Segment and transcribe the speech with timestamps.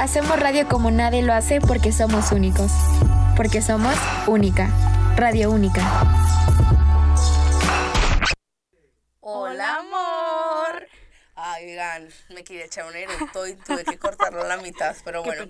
[0.00, 2.72] Hacemos radio como nadie lo hace porque somos únicos.
[3.36, 3.94] Porque somos
[4.26, 4.68] única.
[5.16, 5.80] Radio única.
[9.20, 10.88] Hola, amor.
[11.34, 15.22] Ay, oigan, me quería echar un eructo y tuve que cortarlo a la mitad, pero
[15.22, 15.46] bueno.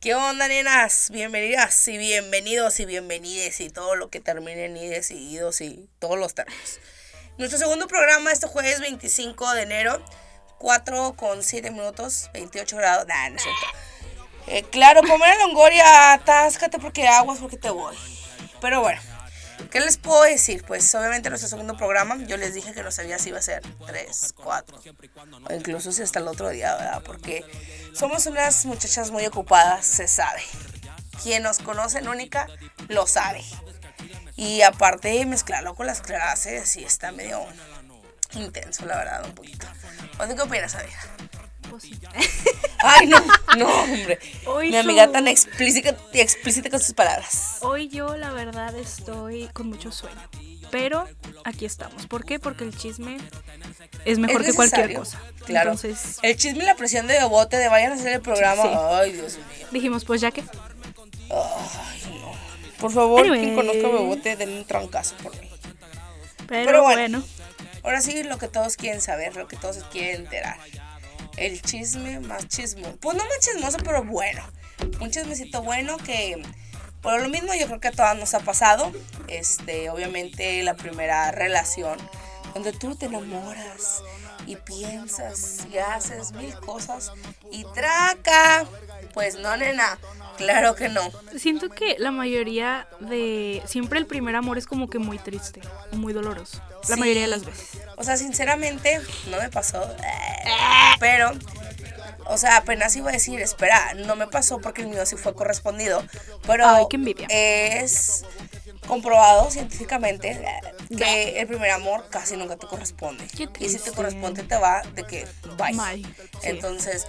[0.00, 1.10] ¿Qué onda, nenas?
[1.12, 5.88] Bienvenidas y bienvenidos y bienvenides y todo lo que termine en ides y idos y
[6.00, 6.80] todos los términos.
[7.38, 10.04] Nuestro segundo programa este jueves 25 de enero,
[10.62, 13.06] 4 con 7 minutos, 28 grados.
[13.08, 13.66] Nah, no es cierto.
[14.46, 17.96] Eh, claro, comer Longoria, atáscate porque aguas porque te voy.
[18.60, 19.00] Pero bueno,
[19.72, 20.64] ¿qué les puedo decir?
[20.64, 23.60] Pues obviamente nuestro segundo programa, yo les dije que no sabía si iba a ser
[23.86, 24.80] 3, 4,
[25.50, 27.02] o incluso si hasta el otro día, ¿verdad?
[27.04, 27.44] Porque
[27.92, 30.42] somos unas muchachas muy ocupadas, se sabe.
[31.24, 32.46] Quien nos conoce en Única
[32.88, 33.44] lo sabe.
[34.36, 37.44] Y aparte mezclarlo con las clases, sí está medio
[38.34, 39.66] intenso, la verdad, un poquito.
[40.18, 40.98] ¿Qué opinas, amiga?
[41.70, 41.84] Pues
[42.84, 43.18] Ay, no,
[43.56, 44.18] no, hombre.
[44.46, 47.58] Hoy Mi amiga tan explícita, explícita con sus palabras.
[47.60, 50.16] Hoy yo la verdad estoy con mucho sueño.
[50.70, 51.06] Pero
[51.44, 52.06] aquí estamos.
[52.06, 52.38] ¿Por qué?
[52.38, 53.18] Porque el chisme
[54.04, 55.20] es mejor Es que cualquier cosa.
[55.44, 55.72] Claro.
[55.72, 58.62] Entonces el chisme y la presión de bote de vayan a hacer el programa.
[58.62, 58.68] Sí.
[58.72, 59.68] Ay, Dios mío.
[59.70, 60.42] dijimos, pues ya que.
[61.30, 62.32] Ay, no.
[62.80, 63.40] Por favor, Anyway.
[63.40, 65.48] quien conozca a Bebote, denle un trancazo por mí.
[66.48, 67.18] Pero, Pero bueno.
[67.20, 67.24] bueno.
[67.82, 70.58] Ahora sí, lo que todos quieren saber, lo que todos quieren enterar.
[71.36, 72.96] El chisme más chismoso.
[73.00, 74.42] Pues no más chismoso, pero bueno.
[75.00, 76.42] Un chismecito bueno que,
[77.00, 78.92] por lo mismo, yo creo que a todas nos ha pasado.
[79.28, 81.98] Este, obviamente, la primera relación
[82.54, 84.02] donde tú te enamoras
[84.46, 87.12] y piensas y haces mil cosas
[87.50, 88.64] y traca.
[89.14, 89.98] Pues no, nena.
[90.42, 91.00] Claro que no.
[91.38, 93.62] Siento que la mayoría de.
[93.66, 95.60] Siempre el primer amor es como que muy triste,
[95.92, 96.60] muy doloroso.
[96.88, 97.00] La Sí.
[97.00, 97.78] mayoría de las veces.
[97.96, 99.88] O sea, sinceramente, no me pasó.
[101.00, 101.30] Pero,
[102.26, 105.34] o sea, apenas iba a decir, espera, no me pasó porque el mío sí fue
[105.34, 106.04] correspondido.
[106.46, 107.26] Pero Ay, qué envidia.
[107.30, 108.24] es
[108.86, 110.42] comprobado científicamente
[110.96, 113.24] que el primer amor casi nunca te corresponde.
[113.60, 115.72] Y si te corresponde, te va de que bye.
[115.76, 116.14] Bye, sí.
[116.42, 117.06] Entonces.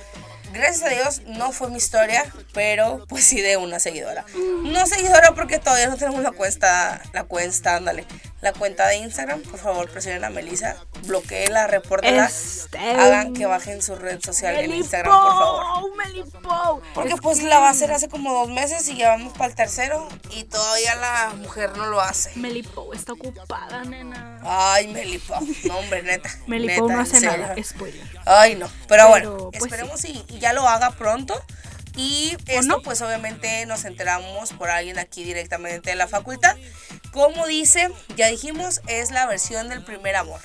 [0.54, 4.24] Gracias a Dios no fue mi historia, pero pues sí de una seguidora.
[4.64, 8.06] No seguidora porque todavía no tenemos la cuenta, la cuenta, ándale,
[8.44, 9.42] la cuenta de Instagram.
[9.42, 10.76] Por favor, presionen a Melissa,
[11.08, 15.96] bloqueenla, repórtela, Este- hagan que bajen su red social en Instagram, por favor.
[15.96, 16.82] Melipou.
[16.94, 19.32] Porque Es pues que la va a hacer hace como dos meses y ya vamos
[19.34, 22.32] para el tercero y todavía la mujer no lo hace.
[22.36, 24.40] Melipou está ocupada, nena.
[24.44, 26.30] Ay, Melipo, no hombre, neta.
[26.48, 27.56] Melipou neta, no hace nada.
[27.64, 28.06] Spoiler.
[28.26, 28.68] Ay, no.
[28.68, 31.34] Pero, Pero, bueno, pues, esperemos y, y ya lo haga pronto.
[31.96, 32.82] Y esto, no?
[32.82, 36.56] pues obviamente nos enteramos por alguien aquí directamente de la facultad.
[37.12, 40.42] Como dice, ya dijimos, es la versión del primer amor.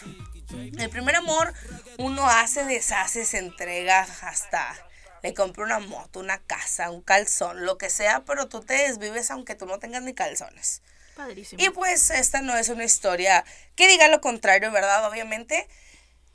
[0.79, 1.53] El primer amor,
[1.99, 4.77] uno hace, deshace, se entrega hasta
[5.23, 9.31] le compra una moto, una casa, un calzón, lo que sea, pero tú te desvives
[9.31, 10.83] aunque tú no tengas ni calzones.
[11.17, 11.63] Padrísimo.
[11.63, 13.45] Y pues esta no es una historia
[13.75, 15.05] que diga lo contrario, ¿verdad?
[15.07, 15.69] Obviamente.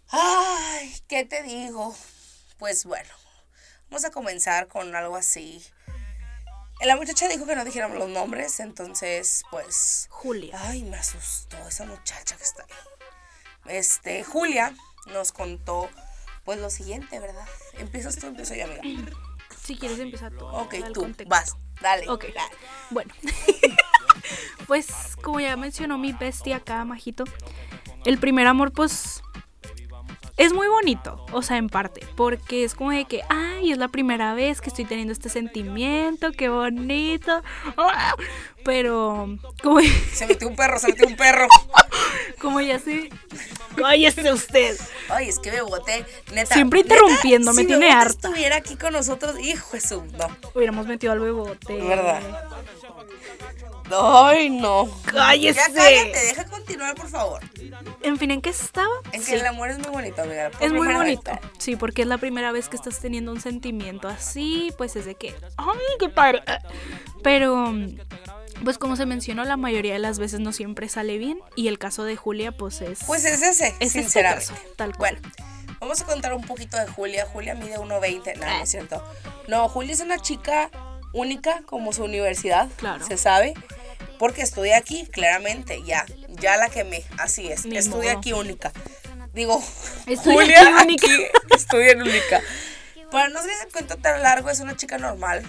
[0.09, 1.96] Ay, ¿qué te digo?
[2.57, 3.09] Pues bueno,
[3.93, 5.63] vamos a comenzar con algo así.
[6.81, 10.07] La muchacha dijo que no dijéramos los nombres, entonces pues...
[10.09, 10.59] Julia.
[10.59, 13.77] Ay, me asustó esa muchacha que está ahí.
[13.77, 14.73] Este, Julia
[15.13, 15.91] nos contó
[16.43, 17.45] pues lo siguiente, ¿verdad?
[17.73, 18.81] Empiezas tú, empiezo yo, amiga.
[19.63, 20.43] Si quieres empezar tú.
[20.47, 21.29] Ok, tú, contexto.
[21.29, 22.09] vas, dale.
[22.09, 22.55] Ok, dale.
[22.89, 23.13] bueno.
[24.67, 24.87] pues
[25.21, 27.25] como ya mencionó mi bestia acá, Majito,
[28.05, 29.21] el primer amor pues
[30.35, 33.88] es muy bonito, o sea, en parte, porque es como de que, ay, es la
[33.88, 37.44] primera vez que estoy teniendo este sentimiento, qué bonito.
[38.66, 39.79] Pero como,
[40.13, 41.47] Se metió un perro, se metió un perro.
[42.39, 43.09] como ya sé,
[43.75, 44.77] cállese usted.
[45.09, 46.53] Ay, es que Bebote, neta.
[46.55, 48.29] Siempre interrumpiendo, me si tiene harta.
[48.29, 50.03] estuviera aquí con nosotros, hijo de su.
[50.17, 51.75] No, Hubiéramos metido al bebote.
[51.79, 52.22] ¿Verdad?
[53.91, 54.89] Ay, no.
[55.05, 55.59] Cállese.
[55.59, 57.41] Ya cállate, deja continuar, por favor.
[58.01, 58.88] En fin, ¿en qué estaba?
[59.11, 60.49] En que el amor es muy bonito, amiga.
[60.51, 60.97] por Es muy vez.
[60.97, 61.31] bonito.
[61.57, 65.16] Sí, porque es la primera vez que estás teniendo un sentimiento así, pues es de
[65.16, 66.41] que, ay, qué padre.
[67.23, 67.73] Pero,
[68.63, 71.78] pues como se mencionó, la mayoría de las veces no siempre sale bien y el
[71.79, 72.99] caso de Julia, pues es...
[73.05, 74.47] Pues es ese, es este sinceramente.
[74.47, 75.17] caso, tal cual.
[75.22, 77.28] Bueno, vamos a contar un poquito de Julia.
[77.31, 78.37] Julia mide 1.20.
[78.37, 79.03] No, no es cierto.
[79.47, 80.69] No, Julia es una chica
[81.13, 82.67] única como su universidad.
[82.77, 83.05] Claro.
[83.05, 83.53] Se sabe.
[84.19, 85.81] Porque estudia aquí, claramente.
[85.85, 87.03] Ya, ya la quemé.
[87.17, 87.65] Así es.
[87.65, 88.19] Ni estudia modo.
[88.19, 88.71] aquí única.
[89.33, 89.61] Digo,
[90.07, 91.07] Estudia Julia aquí única.
[91.07, 92.41] aquí estudia en única.
[93.11, 95.43] Para no hacer ese cuento tan largo, es una chica normal.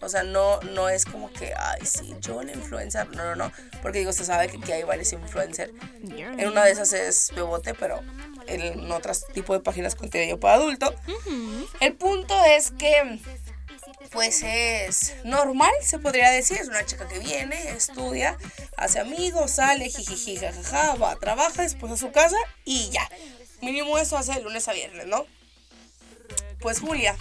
[0.00, 3.06] O sea, no, no es como que, ay, sí, yo la influencer.
[3.10, 3.52] No, no, no.
[3.82, 5.72] Porque digo, se sabe que aquí hay varios influencers.
[6.08, 8.00] En una de esas es Bebote, pero
[8.46, 10.94] en otros tipos de páginas contenido para adulto.
[11.80, 13.20] El punto es que
[14.12, 16.58] pues es normal, se podría decir.
[16.58, 18.36] Es una chica que viene, estudia,
[18.76, 23.08] hace amigos, sale, jijiji, jajaja, va, trabaja, después a su casa y ya.
[23.62, 25.24] Mínimo eso hace de lunes a viernes, ¿no?
[26.60, 27.16] Pues Julia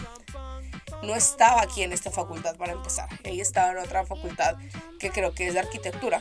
[1.03, 3.09] no estaba aquí en esta facultad para empezar.
[3.23, 4.57] Ella estaba en otra facultad
[4.99, 6.19] que creo que es de arquitectura,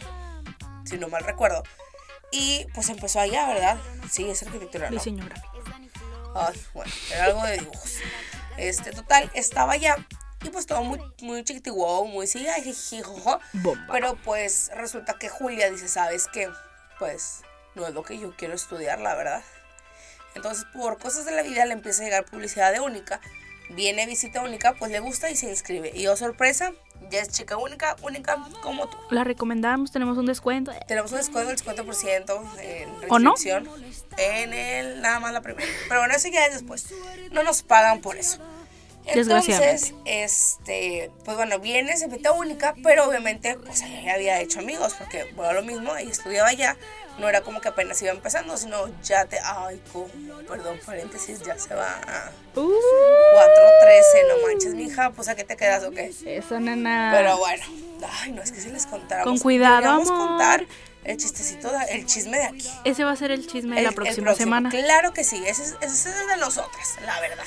[0.84, 1.62] si no mal recuerdo.
[2.30, 3.78] Y pues empezó allá, ¿verdad?
[4.10, 5.00] Sí, es arquitectura, ¿no?
[6.34, 7.96] Ay, bueno, era algo de dibujos.
[8.56, 9.96] Este, total, estaba allá
[10.42, 13.40] y pues todo muy, muy chiquitiguo, muy sí, ay, jiji, jojo.
[13.52, 13.86] Bomba.
[13.92, 16.48] Pero pues resulta que Julia dice, ¿sabes qué?
[16.98, 17.42] Pues
[17.74, 19.42] no es lo que yo quiero estudiar, la verdad.
[20.34, 23.20] Entonces, por cosas de la vida le empieza a llegar publicidad de única.
[23.70, 25.92] Viene, visita única, pues le gusta y se inscribe.
[25.94, 26.72] Y oh, sorpresa,
[27.10, 28.96] ya es chica única, única como tú.
[29.10, 30.72] La recomendamos, tenemos un descuento.
[30.88, 33.34] Tenemos un descuento del 50% en ¿O no?
[34.16, 35.68] En el, nada más la primera.
[35.88, 36.92] Pero bueno, eso ya es después.
[37.30, 38.40] No nos pagan por eso.
[39.12, 44.40] Entonces, este, pues bueno, viene, se mete a única, pero obviamente, pues ella ya había
[44.40, 46.76] hecho amigos, porque, bueno, lo mismo, ella estudiaba allá,
[47.18, 50.08] no era como que apenas iba empezando, sino ya te, ay, como,
[50.48, 55.56] perdón, paréntesis, ya se va a Uh, 4.13, no manches, mija, pues a qué te
[55.56, 56.12] quedas o qué.
[56.26, 57.12] eso, nena.
[57.14, 57.62] Pero bueno,
[58.22, 59.26] ay, no, es que si les contáramos.
[59.30, 60.28] Con cuidado, deberíamos amor.
[60.28, 60.66] contar
[61.04, 62.68] el chistecito, el chisme de aquí.
[62.84, 64.68] Ese va a ser el chisme de El- la próxima semana.
[64.70, 67.44] Claro que sí, ese es, ese es de nosotras, la verdad.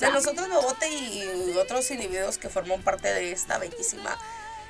[0.00, 4.16] De nosotros, Bebote y otros individuos que forman parte de esta bellísima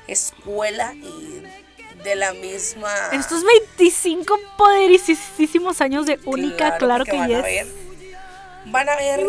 [0.07, 1.43] escuela y
[2.03, 2.93] de la misma.
[3.13, 7.43] Estos 25 poderosísimos años de única, claro, que, van a yes.
[7.43, 7.67] ver.
[8.67, 9.27] Van a ver.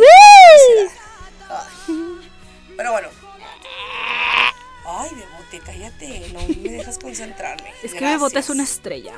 [2.78, 3.10] Pero bueno.
[4.86, 7.72] Ay, Bebote, cállate, no me dejas concentrarme.
[7.84, 9.13] Es que Bebote es una estrella.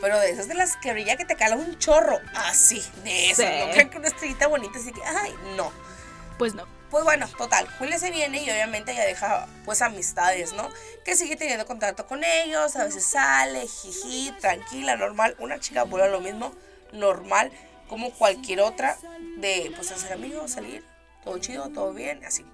[0.00, 2.20] Pero de esas de las que brilla que te cala un chorro.
[2.34, 3.46] Así, de esas.
[3.46, 3.66] Sí.
[3.66, 5.72] No crean que una estrellita bonita, así que, ay, no.
[6.38, 6.66] Pues no.
[6.90, 10.70] Pues bueno, total, Julia se viene y obviamente ya deja pues amistades, ¿no?
[11.04, 15.36] Que sigue teniendo contacto con ellos, a veces sale, jiji, tranquila, normal.
[15.38, 16.54] Una chica vuelve lo mismo,
[16.92, 17.52] normal,
[17.88, 18.96] como cualquier otra,
[19.36, 20.82] de pues hacer amigos, salir,
[21.24, 22.46] todo chido, todo bien, así.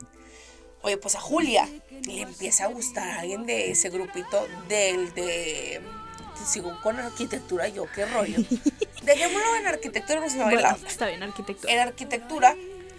[0.83, 1.69] Oye, pues a Julia
[2.03, 5.81] le empieza a gustar a alguien de ese grupito del de...
[6.45, 8.37] Sigo con arquitectura, yo qué rollo.
[9.03, 11.73] Dejémoslo en arquitectura, no se me Bueno, está bien, arquitectura.
[11.73, 12.57] en arquitectura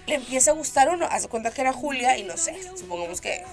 [0.07, 1.07] le empieza a gustar uno.
[1.09, 3.43] Haz de cuenta que era Julia y no sé, supongamos que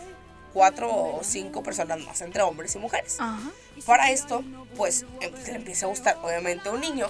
[0.52, 3.16] cuatro o cinco personas más entre hombres y mujeres.
[3.18, 3.50] Ajá.
[3.86, 4.44] Para esto,
[4.76, 7.08] pues em- le empieza a gustar obviamente un niño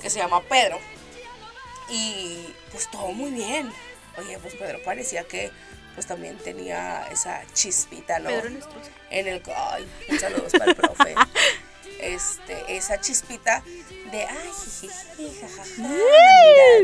[0.00, 0.78] que se llama Pedro.
[1.88, 3.70] Y pues todo muy bien.
[4.16, 5.50] Oye, pues Pedro parecía que
[5.94, 8.28] pues también tenía esa chispita, ¿no?
[8.30, 8.48] Pedro
[9.10, 11.14] en el ay, un saludo para el profe.
[12.00, 13.62] Este, esa chispita
[14.10, 15.88] de ay, jijiji, jajaja, la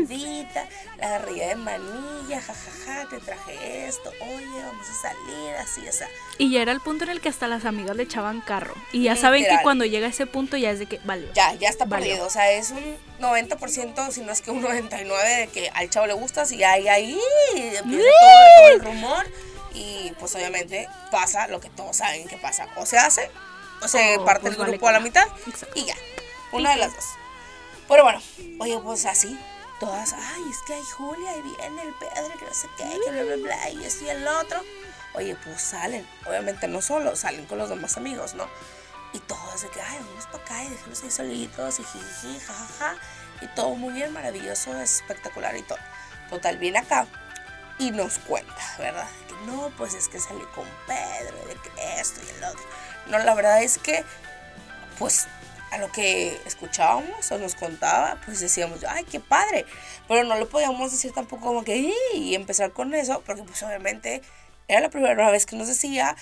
[0.01, 5.91] miradita, la agarradilla de manilla, jajaja, te traje esto, oye, vamos a salir, así, o
[5.91, 6.07] sea,
[6.37, 8.73] Y ya era el punto en el que hasta las amigas le echaban carro.
[8.91, 11.29] Y ya saben que cuando llega ese punto ya es de que, vale.
[11.33, 12.07] ya, ya está Valió.
[12.07, 15.89] perdido, o sea, es un 90%, si no es que un 99% de que al
[15.89, 17.19] chavo le gustas y ahí, ahí,
[17.55, 19.25] empieza todo, todo el rumor
[19.73, 23.29] y pues obviamente pasa lo que todos saben que pasa, o se hace,
[23.81, 25.79] o se O, parte pues, el vale grupo a la mitad Exacto.
[25.79, 25.95] y ya,
[26.51, 27.05] una de las dos.
[27.87, 28.21] Pero bueno,
[28.59, 29.39] oye, pues así,
[29.79, 33.11] todas, ay, es que hay Julia y viene el Pedro, que no sé qué, que
[33.11, 34.61] bla, bla, bla, y esto y el otro.
[35.13, 38.47] Oye, pues salen, obviamente no solo, salen con los demás amigos, ¿no?
[39.13, 42.95] Y todos de que, ay, vamos para acá y déjenlos ahí solitos y jiji, jajaja.
[43.41, 45.77] Y todo muy bien, maravilloso, espectacular y todo.
[46.29, 47.07] Total, viene acá
[47.79, 49.07] y nos cuenta, ¿verdad?
[49.27, 52.63] Que no, pues es que salí con Pedro, de que esto y el otro.
[53.07, 54.03] No, la verdad es que,
[54.99, 55.27] pues,
[55.71, 59.65] a lo que escuchábamos o nos contaba, pues decíamos, ay, qué padre.
[60.07, 63.61] Pero no le podíamos decir tampoco como que, "Ih", y empezar con eso, porque pues
[63.63, 64.21] obviamente
[64.69, 66.15] era la primera vez que nos decía,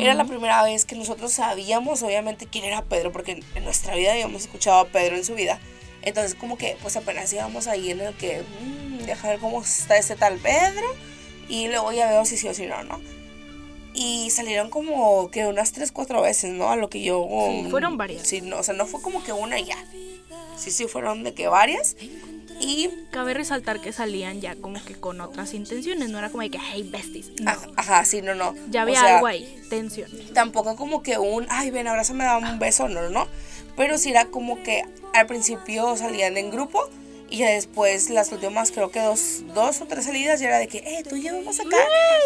[0.00, 4.12] era la primera vez que nosotros sabíamos, obviamente, quién era Pedro, porque en nuestra vida
[4.12, 5.58] habíamos escuchado a Pedro en su vida.
[6.02, 9.96] Entonces, como que, pues apenas íbamos ahí en el que, mmm, deja ver cómo está
[9.96, 10.86] este tal Pedro,
[11.48, 13.00] y luego ya veo si sí o si no, ¿no?
[13.94, 16.70] Y salieron como que unas tres, cuatro veces, ¿no?
[16.70, 17.26] A lo que yo...
[17.48, 18.26] Sí, fueron varias.
[18.26, 19.76] Sí, no, o sea, no fue como que una ya.
[20.56, 21.96] Sí, sí, fueron de que varias.
[22.60, 26.10] Y Cabe resaltar que salían ya como que con otras intenciones.
[26.10, 27.30] No era como de que, hey, besties.
[27.40, 27.50] No.
[27.50, 28.54] Ajá, ajá, sí, no, no.
[28.70, 29.62] Ya O había sea, algo ahí.
[29.70, 30.10] Tensión.
[30.34, 33.26] Tampoco como que un, ay, ven, abrázame, dame un beso, no, no, no.
[33.76, 36.88] Pero sí era como que al principio salían en grupo
[37.30, 40.78] y después las últimas, creo que dos, dos o tres salidas ya era de que,
[40.78, 41.76] eh, tú llevamos acá.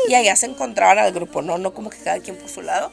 [0.08, 1.58] Y allá se encontraban al grupo, ¿no?
[1.58, 2.90] No como que cada quien por su lado.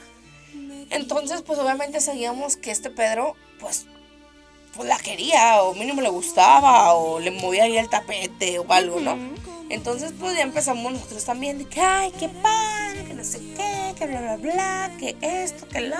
[0.89, 3.85] Entonces, pues obviamente sabíamos que este Pedro, pues
[4.75, 8.99] pues la quería, o mínimo le gustaba, o le movía ahí el tapete o algo,
[8.99, 9.17] ¿no?
[9.69, 13.93] Entonces, pues ya empezamos nosotros también de que, ay, qué padre, que no sé qué,
[13.97, 15.95] que bla, bla, bla, que esto, que lo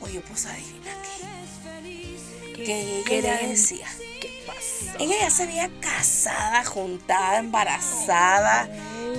[0.00, 0.92] Oye, pues adivina
[2.56, 3.18] qué.
[3.18, 3.86] Ella decía.
[3.88, 4.05] ¿Qué pasa?
[4.98, 8.68] Ella ya se había casada, juntada, embarazada,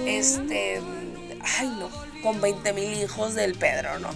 [0.06, 0.82] este,
[1.60, 1.90] ay no,
[2.24, 4.10] con 20 mil hijos del Pedro, ¿no?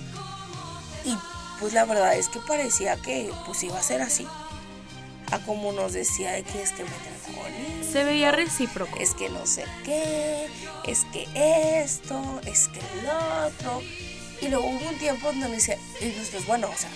[1.05, 1.15] Y
[1.59, 4.27] pues la verdad es que parecía que pues iba a ser así.
[5.31, 7.89] A como nos decía de que es que me trató bonito.
[7.89, 8.97] Se veía recíproco.
[8.99, 10.47] Es que no sé qué,
[10.85, 11.27] es que
[11.81, 13.81] esto, es que el otro.
[14.41, 16.89] Y luego hubo un tiempo donde me dice, y nosotros, bueno, o sea,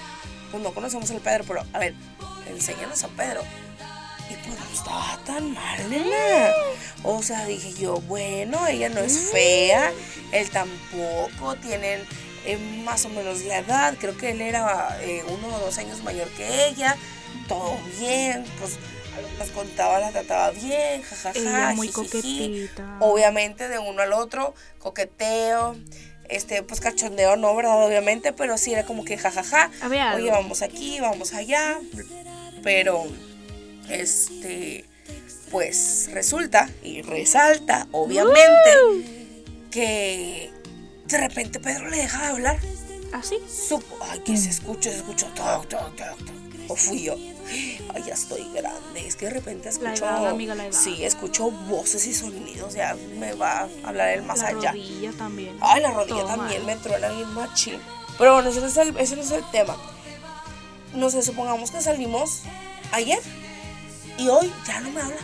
[0.51, 1.93] pues no conocemos al Pedro, pero a ver,
[2.49, 3.41] enséñanos a Pedro.
[4.29, 6.51] Y pues no estaba tan mal, nena.
[7.03, 9.91] O sea, dije yo, bueno, ella no es fea,
[10.31, 12.01] él tampoco, tienen
[12.45, 16.03] eh, más o menos la edad, creo que él era eh, uno o dos años
[16.03, 16.95] mayor que ella,
[17.47, 18.77] todo bien, pues
[19.39, 21.39] nos contaba, la trataba bien, jajaja.
[21.39, 22.09] Ella muy jijiji.
[22.09, 22.97] coquetita.
[22.99, 25.75] Obviamente de uno al otro, coqueteo,
[26.29, 27.85] este, pues cachondeo, no, ¿verdad?
[27.85, 29.69] Obviamente, pero sí era como que jajaja.
[30.15, 31.79] Oye, vamos aquí, vamos allá.
[32.63, 33.05] Pero,
[33.89, 34.85] este,
[35.51, 38.45] pues resulta y resalta, obviamente,
[39.71, 40.51] que
[41.05, 42.59] de repente Pedro le deja de hablar.
[43.13, 43.37] ¿Así?
[43.49, 46.17] Supo, ay, que se escuchó, se escuchó, toc, toc, toc.
[46.67, 47.13] O fui yo.
[47.93, 49.05] Ay, ya estoy grande.
[49.07, 50.03] Es que de repente La escucho.
[50.05, 50.77] edad, amiga, la edad.
[50.77, 52.73] Sí, escucho voces y sonidos.
[52.73, 54.71] Ya me va a hablar el más la allá.
[54.71, 55.55] rodilla también.
[55.61, 56.75] Ay, la rodilla Todo también mal.
[56.75, 57.79] me truena bien machín.
[58.17, 59.77] Pero bueno, ese no es el, ese no es el tema.
[60.95, 62.41] No sé, supongamos que salimos
[62.91, 63.19] ayer
[64.17, 65.21] y hoy ya no me habla.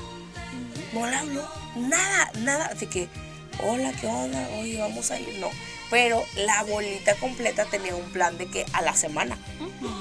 [0.94, 1.48] No le habló.
[1.76, 2.66] Nada, nada.
[2.66, 3.08] Así que,
[3.64, 4.48] hola, ¿qué onda?
[4.60, 5.40] Oye, vamos a ir.
[5.40, 5.50] No.
[5.90, 9.38] Pero la bolita completa tenía un plan de que a la semana.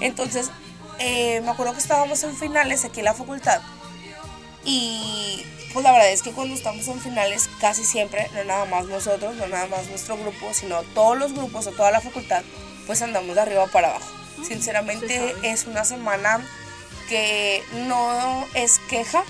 [0.00, 0.50] Entonces,
[0.98, 3.60] eh, me acuerdo que estábamos en finales aquí en la facultad.
[4.64, 8.86] Y pues la verdad es que cuando estamos en finales, casi siempre, no nada más
[8.86, 12.42] nosotros, no nada más nuestro grupo, sino todos los grupos o toda la facultad,
[12.86, 14.10] pues andamos de arriba para abajo.
[14.46, 16.40] Sinceramente es una semana
[17.10, 19.22] que no es queja,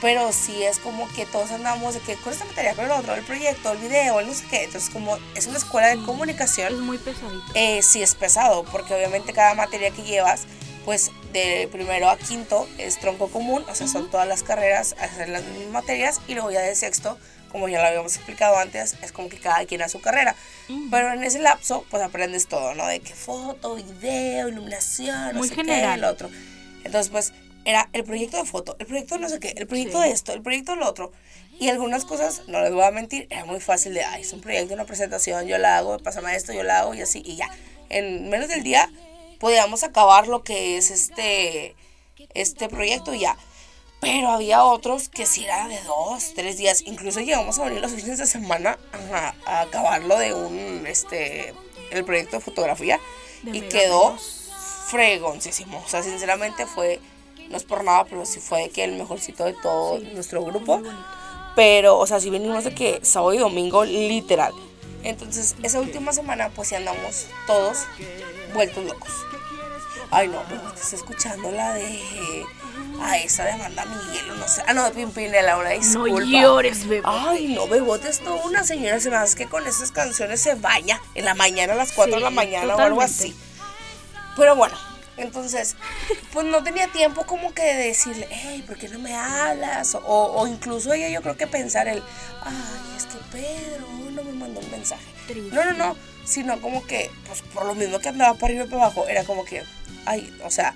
[0.00, 3.14] pero sí es como que todos andamos de que con esta materia, con el otro,
[3.14, 4.64] el proyecto, el video, el no sé qué.
[4.64, 6.02] Entonces como es una escuela de Sí.
[6.04, 7.42] comunicación, Es muy pesadito.
[7.54, 10.42] eh, sí es pesado, porque obviamente cada materia que llevas,
[10.84, 15.28] pues de primero a quinto es tronco común, o sea, son todas las carreras, hacer
[15.30, 17.18] las mismas materias, y luego ya de sexto,
[17.50, 20.36] como ya lo habíamos explicado antes, es como que cada quien a su carrera.
[20.90, 22.86] Pero en ese lapso, pues aprendes todo, ¿no?
[22.86, 25.92] De que foto, video, iluminación, no Muy sé general.
[25.92, 26.30] qué, el otro.
[26.84, 27.32] Entonces, pues
[27.64, 30.08] era el proyecto de foto, el proyecto de no sé qué, el proyecto Sí.
[30.08, 31.12] de esto, el proyecto de lo otro.
[31.58, 34.40] Y algunas cosas, no les voy a mentir, era muy fácil de, ay, es un
[34.40, 37.48] proyecto, una presentación, yo la hago, pásame esto, yo la hago y así, y ya.
[37.90, 38.90] En menos del día
[39.38, 41.76] podíamos acabar lo que es este,
[42.34, 43.36] este proyecto y ya.
[44.00, 46.82] Pero había otros que sí era de dos, tres días.
[46.84, 48.78] Incluso llegamos a venir los fines de semana
[49.12, 51.54] a, a acabarlo de un, este,
[51.90, 53.00] el proyecto de fotografía.
[53.42, 54.43] De y quedó menos.
[54.90, 55.82] Fregoncísimo.
[55.84, 57.00] O sea, sinceramente fue,
[57.50, 60.44] no es por nada, pero sí fue de que el mejorcito de todo Sí, nuestro
[60.44, 60.82] grupo.
[61.56, 64.52] Pero, o sea, sí venimos de que sábado y domingo, literal.
[65.02, 67.84] Entonces, esa última semana, pues sí andamos todos
[68.54, 69.10] vueltos locos.
[70.10, 72.44] Ay, no, pero estás escuchando la de.
[73.00, 74.62] A esa de Amanda Miguel, o no sé.
[74.66, 76.20] Ah, no, de Pimpinela, una disculpa.
[76.20, 77.02] No llores, bebé.
[77.04, 79.00] Ay, no, Bebote es toda una señora.
[79.00, 82.14] Se me hace que con esas canciones se baña en la mañana, a las 4
[82.14, 83.36] de la mañana o algo así.
[84.36, 84.76] Pero bueno,
[85.16, 85.76] entonces,
[86.32, 89.94] pues no tenía tiempo como que de decirle, hey, ¿por qué no me hablas?
[89.94, 92.02] O, o incluso ella, yo creo que pensar el,
[92.42, 95.04] ay, es que Pedro no me mandó un mensaje.
[95.26, 95.54] Triste.
[95.54, 98.68] No, no, no, sino como que, pues por lo mismo que andaba para arriba y
[98.68, 99.62] para abajo, era como que,
[100.06, 100.74] ay, o sea,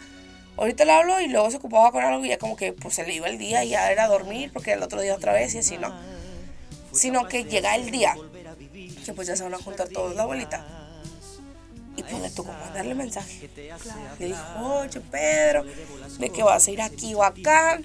[0.57, 3.05] ahorita le hablo y luego se ocupaba con algo y ya como que, pues se
[3.05, 5.59] le iba el día y ya era dormir porque el otro día otra vez y
[5.59, 5.93] así, ¿no?
[6.93, 8.15] Sino que llega el día
[9.05, 10.88] que pues ya se van a juntar todos la abuelita.
[11.99, 13.51] Y pues le tocó mandarle mensaje.
[14.21, 15.65] Le dijo, oye Pedro,
[16.21, 17.81] de que vas a ir aquí o acá.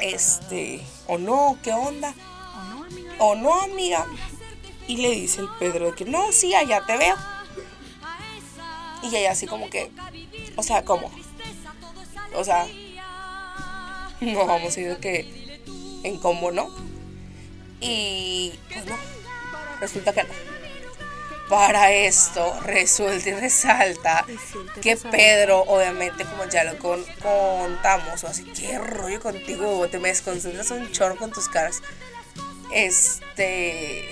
[0.00, 2.14] Este, o no, ¿qué onda?
[3.18, 4.06] ¿O no, amiga?
[4.86, 7.16] Y le dice el Pedro de que no, sí, allá te veo.
[9.02, 9.90] Y ella así como que,
[10.54, 11.10] o sea, ¿cómo?
[12.36, 12.68] O sea,
[14.20, 15.60] no vamos a ir de que
[16.04, 16.70] en combo, ¿no?
[17.80, 18.96] Y pues no,
[19.80, 20.57] resulta que no.
[21.48, 24.26] Para esto resulta y resalta
[24.82, 24.96] que.
[24.96, 30.70] Pedro, obviamente, como ya lo con- contamos, o así, qué rollo contigo, te me desconcentras
[30.70, 31.80] un chorro con tus caras.
[32.72, 34.08] Este,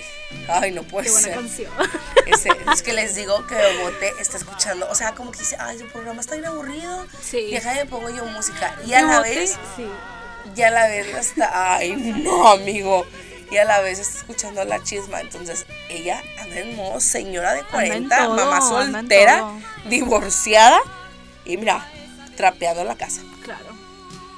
[0.49, 1.35] Ay, no puede Qué buena ser.
[1.35, 1.71] canción.
[2.73, 4.87] Es que les digo que Bebote está escuchando.
[4.89, 7.05] O sea, como que dice, ay, el programa está bien aburrido.
[7.21, 7.49] Sí.
[7.51, 8.75] Deja de pongo yo música.
[8.85, 9.87] Y a la vez, Sí.
[10.55, 13.05] y a la vez está, ay, no, amigo.
[13.49, 15.21] Y a la vez está escuchando la chisma.
[15.21, 19.51] Entonces, ella anda en modo señora de en 40, todo, mamá soltera,
[19.85, 20.79] divorciada.
[21.45, 21.89] Y mira,
[22.35, 23.21] trapeando la casa.
[23.43, 23.65] Claro.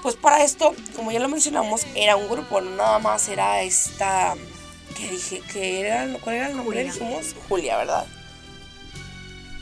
[0.01, 4.35] Pues para esto, como ya lo mencionamos, era un grupo, no nada más era esta.
[4.95, 5.41] que dije?
[5.51, 6.77] que era, ¿Cuál era el nombre?
[6.77, 6.93] Julia.
[6.93, 8.05] Dijimos Julia, ¿verdad?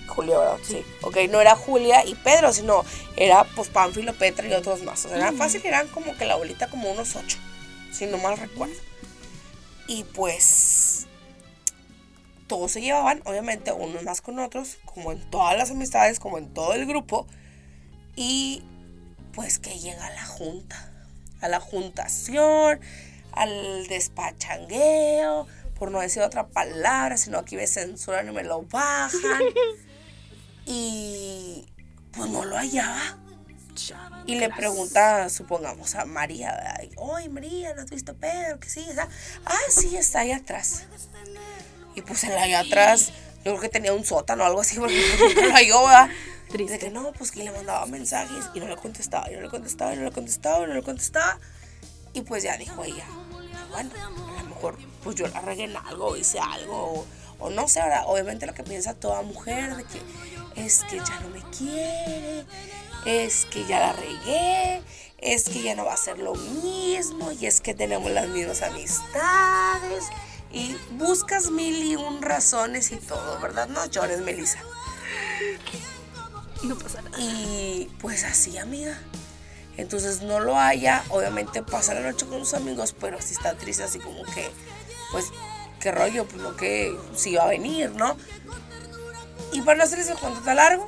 [0.07, 0.57] Julia, ¿verdad?
[0.63, 0.83] Sí.
[1.01, 2.83] Ok, no era Julia y Pedro, sino
[3.15, 5.05] era pues Pánfilo, Petra y otros más.
[5.05, 7.37] O sea, eran fácil, eran como que la bolita como unos ocho,
[7.91, 8.75] si no mal recuerdo.
[9.87, 11.07] Y pues
[12.47, 16.53] todos se llevaban, obviamente, unos más con otros, como en todas las amistades, como en
[16.53, 17.27] todo el grupo.
[18.15, 18.63] Y
[19.33, 20.91] pues que llega a la junta,
[21.41, 22.79] a la juntación,
[23.31, 29.41] al despachangueo, por no decir otra palabra, sino aquí me censuran y me lo bajan.
[30.65, 31.65] y
[32.11, 33.19] pues no lo hallaba.
[34.25, 36.97] Y le pregunta, supongamos, a María, ¿verdad?
[36.97, 38.59] oye María, ¿no has visto a Pedro?
[38.59, 39.07] Que sí, está.
[39.45, 40.85] Ah, sí, está ahí atrás.
[41.95, 43.11] Y pues en la allá atrás,
[43.43, 46.09] yo creo que tenía un sótano o algo así, porque nunca lo halló, ¿verdad?
[46.49, 46.73] Triste.
[46.73, 49.49] De que no, pues que le mandaba mensajes y no le contestaba, y no le
[49.49, 51.39] contestaba, y no le contestaba, y no le contestaba.
[52.13, 53.05] Y pues ya dijo ella,
[53.71, 53.91] bueno,
[54.37, 57.05] a lo mejor pues yo la regué en algo, hice algo, o,
[57.39, 58.03] o no sé, ¿verdad?
[58.07, 60.01] Obviamente lo que piensa toda mujer de que
[60.55, 62.45] es que ya no me quiere,
[63.07, 64.81] es que ya la regué,
[65.17, 68.61] es que ya no va a ser lo mismo, y es que tenemos las mismas
[68.61, 70.05] amistades.
[70.51, 73.69] Y buscas mil y un razones y todo, ¿verdad?
[73.69, 74.59] No llores, Melissa.
[76.63, 77.17] No pasa nada.
[77.17, 78.99] Y pues así, amiga.
[79.77, 83.83] Entonces no lo haya, obviamente pasa la noche con sus amigos, pero sí está triste,
[83.83, 84.49] así como que,
[85.11, 85.27] pues,
[85.79, 88.17] qué rollo, pues lo que sí va a venir, ¿no?
[89.53, 90.87] Y para no hacerles el cuento tan largo,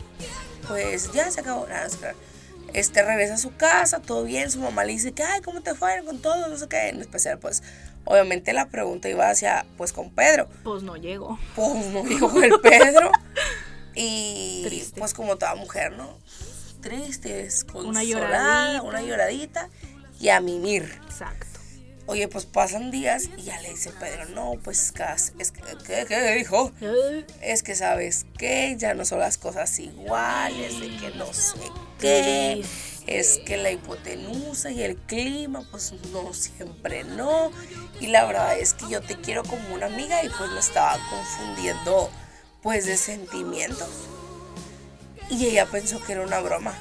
[0.70, 1.68] pues ya se acabó.
[1.68, 2.30] nada, no.
[2.74, 5.74] Este regresa a su casa, todo bien, su mamá le dice que, ay, ¿cómo te
[5.74, 6.48] fue con todo?
[6.48, 7.64] No sé qué, en especial, pues,
[8.06, 11.40] obviamente la pregunta iba hacia, pues, con Pedro Pues no llego.
[11.56, 13.12] pues no dijo el Pedro.
[13.96, 15.00] Y Triste.
[15.00, 16.18] pues como toda mujer, ¿no?
[16.82, 18.82] Triste, desconsolada, lloradita.
[18.84, 19.70] una lloradita
[20.20, 21.02] y a mimir.
[21.10, 21.59] Exacto.
[22.10, 24.92] Oye, pues pasan días y ya le dice Pedro, no, pues
[25.38, 26.72] es que, ¿qué, qué dijo?
[27.40, 31.60] Es que sabes que ya no son las cosas iguales, de que no sé
[32.00, 32.66] qué,
[33.06, 37.52] es que la hipotenusa y el clima, pues no siempre no.
[38.00, 40.98] Y la verdad es que yo te quiero como una amiga y pues me estaba
[41.12, 42.10] confundiendo
[42.64, 44.08] pues de sentimientos.
[45.30, 46.74] Y ella pensó que era una broma.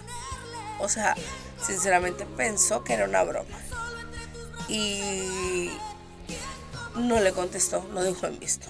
[0.78, 1.14] O sea,
[1.60, 3.58] sinceramente pensó que era una broma.
[4.68, 5.70] Y
[6.96, 8.68] no le contestó, no dejó en visto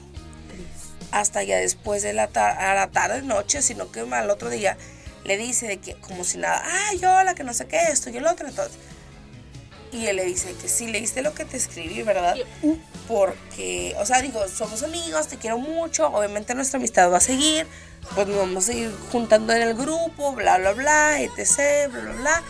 [1.11, 4.77] hasta ya después de la, tar- a la tarde, noche, sino que al otro día
[5.25, 8.19] le dice de que como si nada, ay, hola, que no sé qué, esto y
[8.19, 8.77] el otro, entonces.
[9.91, 12.37] Y él le dice que sí, leíste lo que te escribí, ¿verdad?
[13.09, 17.67] Porque, o sea, digo, somos amigos, te quiero mucho, obviamente nuestra amistad va a seguir,
[18.15, 22.13] pues nos vamos a ir juntando en el grupo, bla, bla, bla, etc., bla, bla,
[22.13, 22.43] bla.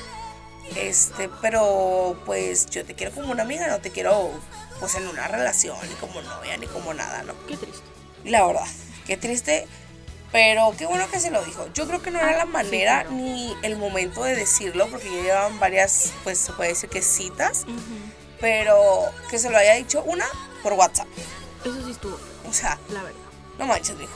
[0.76, 4.30] Este, pero pues yo te quiero como una amiga, no te quiero
[4.80, 7.34] pues en una relación, ni como novia, ni como nada, ¿no?
[7.46, 7.82] Qué triste.
[8.24, 8.66] La verdad,
[9.06, 9.66] qué triste,
[10.30, 11.66] pero qué bueno que se lo dijo.
[11.74, 13.16] Yo creo que no era la manera claro.
[13.16, 17.64] ni el momento de decirlo, porque ya llevaban varias, pues se puede decir que citas,
[18.40, 18.78] pero
[19.30, 20.26] que se lo haya dicho una
[20.62, 21.08] por WhatsApp.
[21.64, 23.18] Eso sí estuvo, O sea, la verdad.
[23.58, 24.12] no manches, mijo.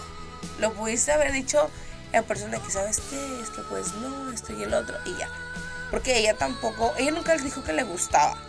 [0.59, 1.71] Lo pudiste haber dicho
[2.13, 5.29] en persona que sabes qué, es que pues no, esto y el otro, y ya.
[5.93, 8.43] Porque ella tampoco, ella nunca le dijo que le gustaba.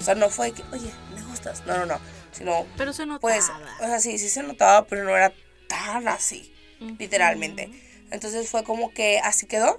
[0.00, 1.64] O sea, no fue que, oye, me gustas.
[1.66, 2.00] No, no, no.
[2.32, 3.20] Sino, Pero se notaba.
[3.20, 5.32] pues, o sea, sí, sí se notaba, pero no era
[5.68, 6.52] tan así,
[6.98, 7.70] literalmente.
[8.10, 9.78] Entonces fue como que así quedó.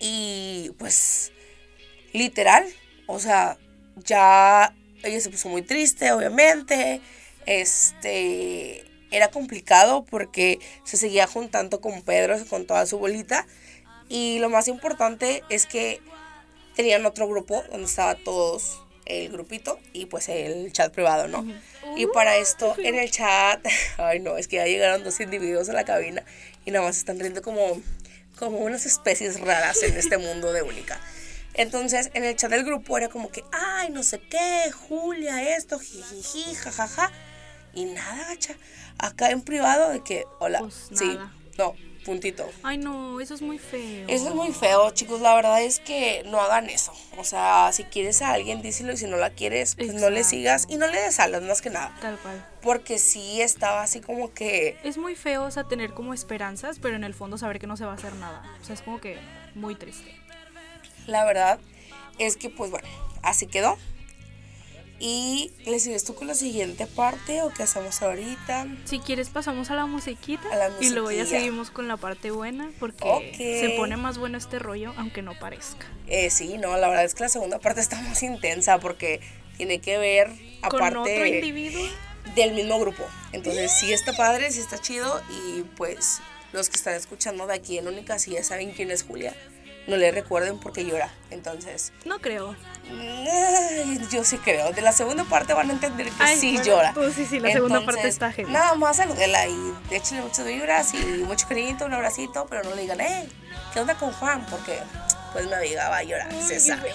[0.00, 1.30] Y pues,
[2.12, 2.66] literal,
[3.06, 3.56] o sea,
[3.96, 7.00] ya ella se puso muy triste, obviamente.
[7.46, 13.46] Este, era complicado porque se seguía juntando con Pedro, con toda su bolita.
[14.08, 16.00] Y lo más importante es que
[16.76, 21.44] tenían otro grupo donde estaba todos el grupito y pues el chat privado, ¿no?
[21.96, 23.64] Y para esto en el chat,
[23.98, 26.22] ay no, es que ya llegaron dos individuos a la cabina
[26.64, 27.80] y nada más están riendo como,
[28.38, 31.00] como unas especies raras en este mundo de única.
[31.54, 35.78] Entonces en el chat del grupo era como que, ay, no sé qué, Julia, esto,
[35.78, 37.10] jijiji, jajaja.
[37.74, 38.54] Y nada, gacha.
[38.98, 41.18] Acá en privado de que, hola, Pues sí,
[41.56, 41.74] no,
[42.08, 42.48] puntito.
[42.62, 44.06] Ay, no, eso es muy feo.
[44.08, 45.20] Eso es muy feo, chicos.
[45.20, 46.92] La verdad es que no hagan eso.
[47.18, 50.24] O sea, si quieres a alguien, díselo y si no la quieres, pues no le
[50.24, 51.94] sigas y no le des alas, más que nada.
[52.00, 52.44] Tal cual.
[52.62, 54.78] Porque sí estaba así como que.
[54.84, 57.76] Es muy feo, o sea, tener como esperanzas, pero en el fondo saber que no
[57.76, 58.42] se va a hacer nada.
[58.62, 59.18] O sea, es como que
[59.54, 60.14] muy triste.
[61.06, 61.58] La verdad
[62.18, 62.88] es que, pues bueno,
[63.22, 63.76] así quedó.
[65.00, 68.66] Y le sigues tú con la siguiente parte o qué hacemos ahorita.
[68.84, 72.32] Si quieres pasamos a la musiquita, A la y luego ya seguimos con la parte
[72.32, 73.36] buena porque Ok.
[73.36, 75.86] se pone más bueno este rollo aunque no parezca.
[76.08, 79.20] Eh, sí, no, la verdad es que la segunda parte está más intensa porque
[79.56, 80.28] tiene que ver
[80.68, 81.82] Con otro aparte individuo.
[82.34, 83.04] del mismo grupo.
[83.32, 86.20] Entonces sí está padre, sí está chido y pues
[86.52, 89.34] los que están escuchando de aquí en Única sí ya saben quién es Julia.
[89.88, 91.10] No le recuerden porque llora.
[91.30, 92.54] Entonces, No creo.
[94.10, 94.70] yo sí creo.
[94.72, 96.92] De la segunda parte van a entender que Ay, sí bueno, llora.
[96.94, 98.52] pues sí, sí, la segunda parte está heavy.
[98.52, 102.82] Nada más salúdela y échenle muchas vibras y mucho cariñito, un abracito, pero no le
[102.82, 103.28] digan, eh,
[103.72, 104.44] ¿qué onda con Juan?
[104.50, 104.78] Porque
[105.32, 106.92] pues mi amiga va a llorar, se Ay, sabe.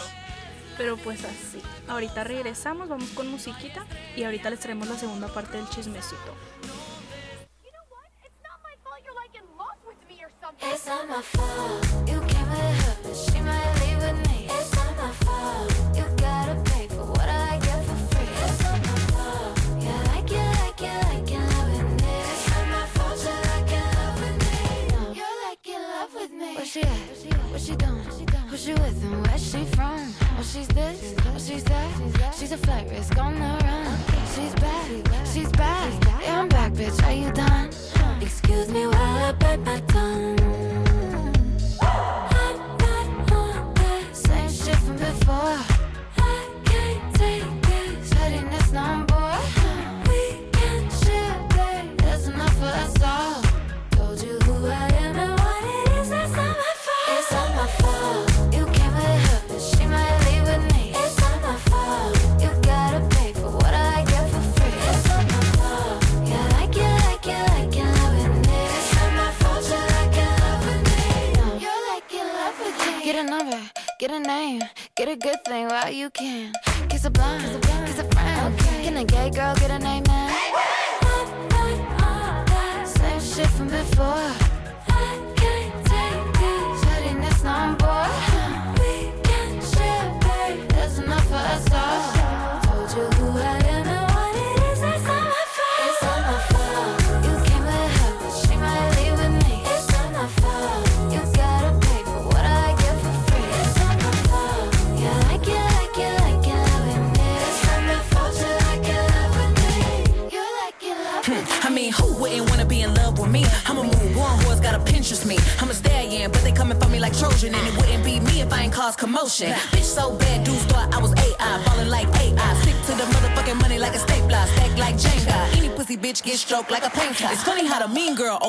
[0.77, 1.61] Pero pues así.
[1.87, 6.15] Ahorita regresamos, vamos con musiquita y ahorita les traemos la segunda parte del chismecito.
[7.63, 8.05] You know what?
[8.23, 10.69] It's not my fault you're like in love with me or something.
[10.71, 12.09] It's not my fault.
[12.09, 12.21] You
[13.05, 13.53] Excuse me while I
[14.71, 15.73] bite my fault.
[19.79, 21.07] Yeah, I can I can I
[25.61, 26.55] can live with me.
[26.55, 26.87] Where she at?
[27.51, 28.03] What's she doing?
[28.49, 30.13] Who she with and where's she from?
[30.35, 31.13] Well she's this,
[31.45, 31.91] she's that?
[32.37, 33.97] She's a flag risk on the run.
[34.33, 34.89] She's back,
[35.33, 35.91] she's back.
[36.23, 37.03] Yeah, I'm back, bitch.
[37.05, 37.69] Are you done?
[38.21, 40.42] Excuse me with a bad tongue.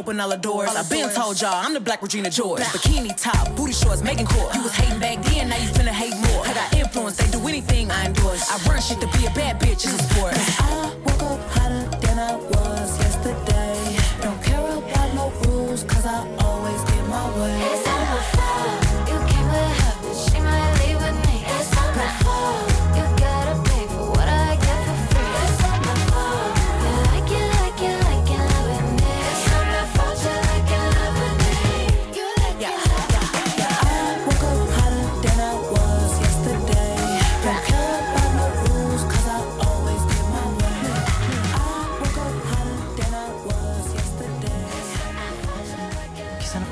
[0.04, 0.68] Open all the doors.
[0.68, 2.60] I been told y'all I'm the black Regina George.
[2.60, 4.54] Bikini top, booty shorts, making court.
[4.54, 4.76] You was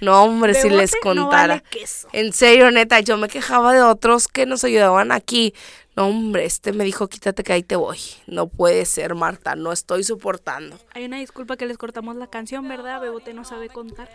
[0.00, 1.62] no, hombre, si les no contara.
[1.72, 1.86] vale.
[2.12, 5.54] En serio, neta, yo me quejaba de otros que nos ayudaban aquí.
[5.96, 7.98] No, hombre, este me dijo, quítate que ahí te voy.
[8.26, 10.78] No puede ser, Marta, no estoy soportando.
[10.94, 13.00] Hay una disculpa que les cortamos la canción, ¿verdad?
[13.00, 14.08] Bebote no sabe contar.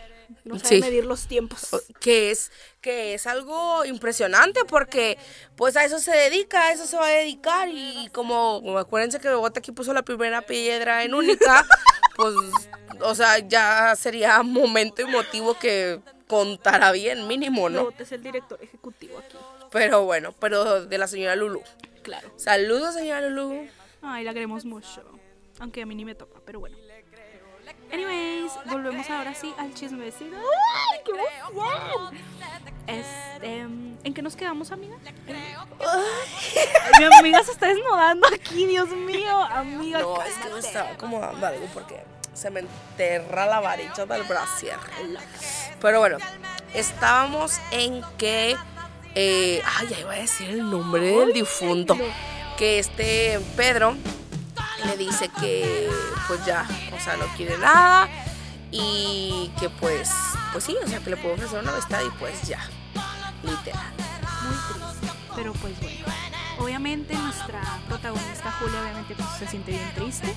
[0.46, 0.82] No sabe Sí.
[0.82, 1.70] medir los tiempos.
[2.00, 5.18] Que es, que es algo impresionante porque
[5.58, 7.68] pues a eso se dedica, a eso se va a dedicar.
[7.70, 11.66] Y como, como acuérdense que Bogotá aquí puso la primera piedra en única,
[12.16, 12.34] pues,
[13.02, 17.80] o sea, ya sería momento y motivo que contara bien, mínimo, ¿no?
[17.80, 19.38] Bebote es el director ejecutivo aquí.
[19.72, 21.62] Pero bueno, pero de la señora Lulu.
[22.06, 22.32] Claro.
[22.36, 23.68] Saludos, señora Lulu.
[24.04, 25.04] Ay, la queremos mucho.
[25.60, 26.78] Aunque a mí ni me toca, pero bueno.
[27.92, 30.36] Anyways, volvemos ahora sí al chismecito.
[30.36, 31.12] ¡Ay, qué
[31.50, 32.16] emoción!
[32.86, 34.98] Este, ¿En qué nos quedamos, amiga?
[37.00, 39.42] Mi amiga se está desnudando aquí, Dios mío.
[39.42, 42.04] Amiga, No, es que me estaba acomodando algo porque
[42.36, 44.78] se me enterra la varilla del brasier.
[45.82, 46.18] Pero bueno,
[46.76, 48.56] estábamos en que.
[49.16, 51.98] Eh, ay, ya iba a decir el nombre del difunto.
[52.58, 53.96] Que este Pedro
[54.86, 55.90] le dice que,
[56.28, 58.10] pues ya, o sea, no quiere nada.
[58.72, 60.12] Y que, pues,
[60.52, 62.60] pues sí, o sea, que le puedo ofrecer una amistad y pues ya.
[63.44, 63.94] Literal.
[64.44, 66.06] Muy triste, pero pues bueno.
[66.58, 70.34] Obviamente nuestra protagonista Julia obviamente pues, se siente bien triste.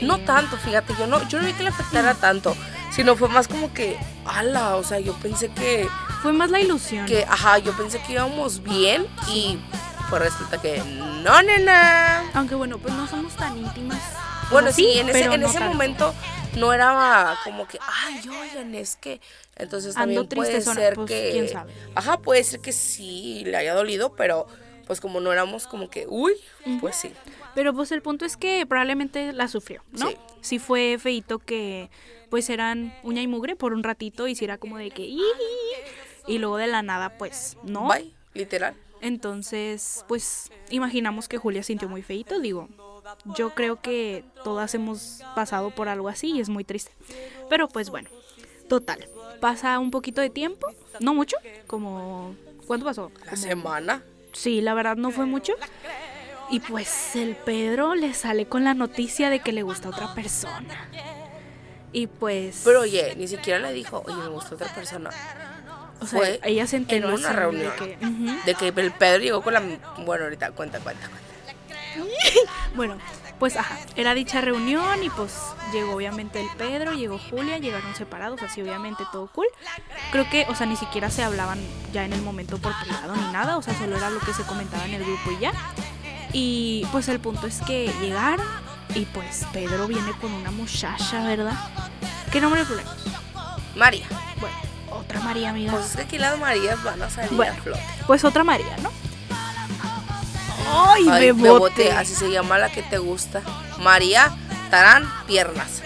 [0.00, 2.56] No tanto, fíjate, yo no, yo no vi que le afectara tanto,
[2.92, 5.88] sino fue más como que, ala, o sea, yo pensé que,
[6.22, 7.06] Fue más la ilusión.
[7.06, 9.58] que, ajá, yo pensé que íbamos bien y
[10.10, 10.78] pues resulta que
[11.22, 12.24] no, nena.
[12.34, 14.00] Aunque bueno, pues no somos tan íntimas.
[14.50, 16.14] Bueno, sí, en ese, en no ese momento
[16.56, 19.20] no era como que, ay, oigan, es que,
[19.56, 21.72] entonces también Ando puede tristezona, ser pues, que, quién sabe.
[21.94, 24.46] ajá, puede ser que sí le haya dolido, pero
[24.86, 26.34] pues como no éramos como que, uy,
[26.80, 27.12] pues sí.
[27.54, 30.08] Pero pues el punto es que probablemente la sufrió, ¿no?
[30.08, 30.16] Sí.
[30.40, 30.58] Sí.
[30.58, 31.88] fue feito que
[32.30, 35.16] pues eran uña y mugre por un ratito, hiciera como de que
[36.26, 37.86] y luego de la nada pues no.
[37.88, 38.74] Bye, literal.
[39.00, 42.68] Entonces, pues imaginamos que Julia sintió muy feito, digo.
[43.36, 46.90] Yo creo que todas hemos pasado por algo así y es muy triste.
[47.50, 48.08] Pero pues bueno,
[48.68, 49.06] total.
[49.40, 50.66] Pasa un poquito de tiempo,
[51.00, 51.36] no mucho,
[51.66, 52.34] como
[52.66, 53.10] ¿cuánto pasó?
[53.20, 54.02] La Como- semana.
[54.32, 55.52] Sí, la verdad no fue mucho.
[56.54, 60.88] Y pues el Pedro le sale con la noticia de que le gusta otra persona.
[61.92, 62.62] Y pues.
[62.64, 65.10] Pero oye, ni siquiera le dijo, oye, me gusta otra persona.
[65.98, 67.72] o sea, fue ella se enteró en una así de reunión.
[67.76, 67.98] que.
[68.46, 69.62] De que el Pedro llegó con la...
[70.04, 71.24] Bueno, ahorita cuenta, cuenta, cuenta.
[72.76, 72.98] Bueno,
[73.38, 75.34] pues ajá, era dicha reunión y pues
[75.72, 79.46] llegó obviamente el Pedro, llegó Julia, llegaron separados, así obviamente todo cool.
[80.12, 81.58] Creo que, o sea, ni siquiera se hablaban
[81.92, 84.44] ya en el momento por privado ni nada, o sea, solo era lo que se
[84.44, 85.52] comentaba en el grupo y ya.
[86.36, 88.44] Y pues el punto es que llegaron
[88.94, 91.54] y pues Pedro viene con una muchacha, ¿verdad?
[92.32, 92.92] ¿Qué nombre le ponemos?
[93.76, 94.06] María.
[94.40, 94.56] Bueno,
[94.90, 95.72] otra María, amiga.
[95.72, 97.52] Pues es que aquí las Marías van a salir Bueno.
[97.52, 97.82] a flote.
[98.08, 98.90] Pues otra María, ¿no?
[100.68, 101.42] ¡Ay, Ay, bebote!
[101.42, 103.40] bebote, así se llama la que te gusta.
[103.78, 104.34] María
[104.70, 105.82] Tarán Piernas.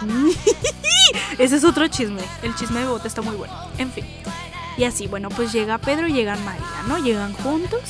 [1.38, 2.22] Ese es otro chisme.
[2.42, 3.52] El chisme de bote está muy bueno.
[3.78, 4.06] En fin.
[4.76, 6.98] Y así, bueno, pues llega Pedro y llegan María, ¿no?
[6.98, 7.80] Llegan juntos.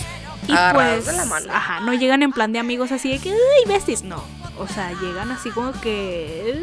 [0.49, 1.07] Y Agarrados pues.
[1.07, 1.53] de la mano.
[1.53, 4.03] Ajá, no llegan en plan de amigos así de que, ¡ay, besties!
[4.03, 4.22] No.
[4.59, 6.62] O sea, llegan así como que.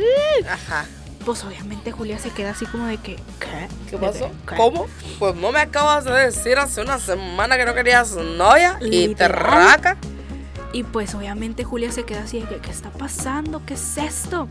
[0.50, 0.86] Ajá.
[1.26, 3.16] Pues obviamente Julia se queda así como de que.
[3.40, 3.68] ¿Qué?
[3.90, 4.32] ¿Qué ¿De pasó?
[4.48, 4.56] qué?
[4.56, 4.88] ¿Cómo?
[5.20, 9.28] Pues no me acabas de decir hace una semana que no querías novia y te
[9.28, 9.98] raca.
[10.74, 13.62] Y pues obviamente Julia se queda así de que, ¿qué está pasando?
[13.66, 14.48] ¿Qué es esto?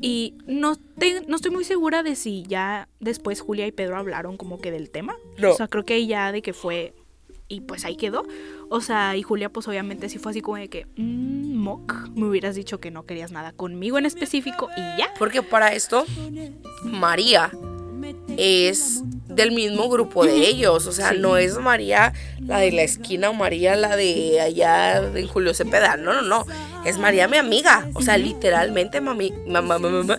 [0.00, 4.36] Y no, te- no estoy muy segura de si ya después Julia y Pedro hablaron
[4.36, 5.14] como que del tema.
[5.38, 5.52] No.
[5.52, 6.94] O sea, creo que ya de que fue
[7.54, 8.26] y pues ahí quedó.
[8.68, 12.26] O sea, y Julia pues obviamente sí fue así como de que, mmm, mock, me
[12.26, 15.08] hubieras dicho que no querías nada conmigo en específico y ya.
[15.18, 16.04] Porque para esto,
[16.82, 17.50] María
[18.36, 20.86] es del mismo grupo de ellos.
[20.86, 21.18] O sea, Sí.
[21.18, 25.96] no es María la de la esquina o María la de allá en Julio Cepeda.
[25.96, 26.44] No, no, no.
[26.84, 27.88] Es María mi amiga.
[27.94, 30.18] O sea, literalmente mami, mamá, mamá, mamá,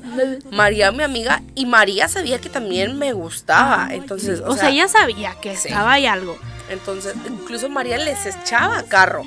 [0.51, 1.43] María mi amiga.
[1.53, 3.89] Y María sabía que también me gustaba.
[3.91, 5.67] Entonces, O, sea, ella sabía que sí.
[5.67, 6.38] estaba ahí algo.
[6.70, 9.24] Entonces, incluso María les echaba carro.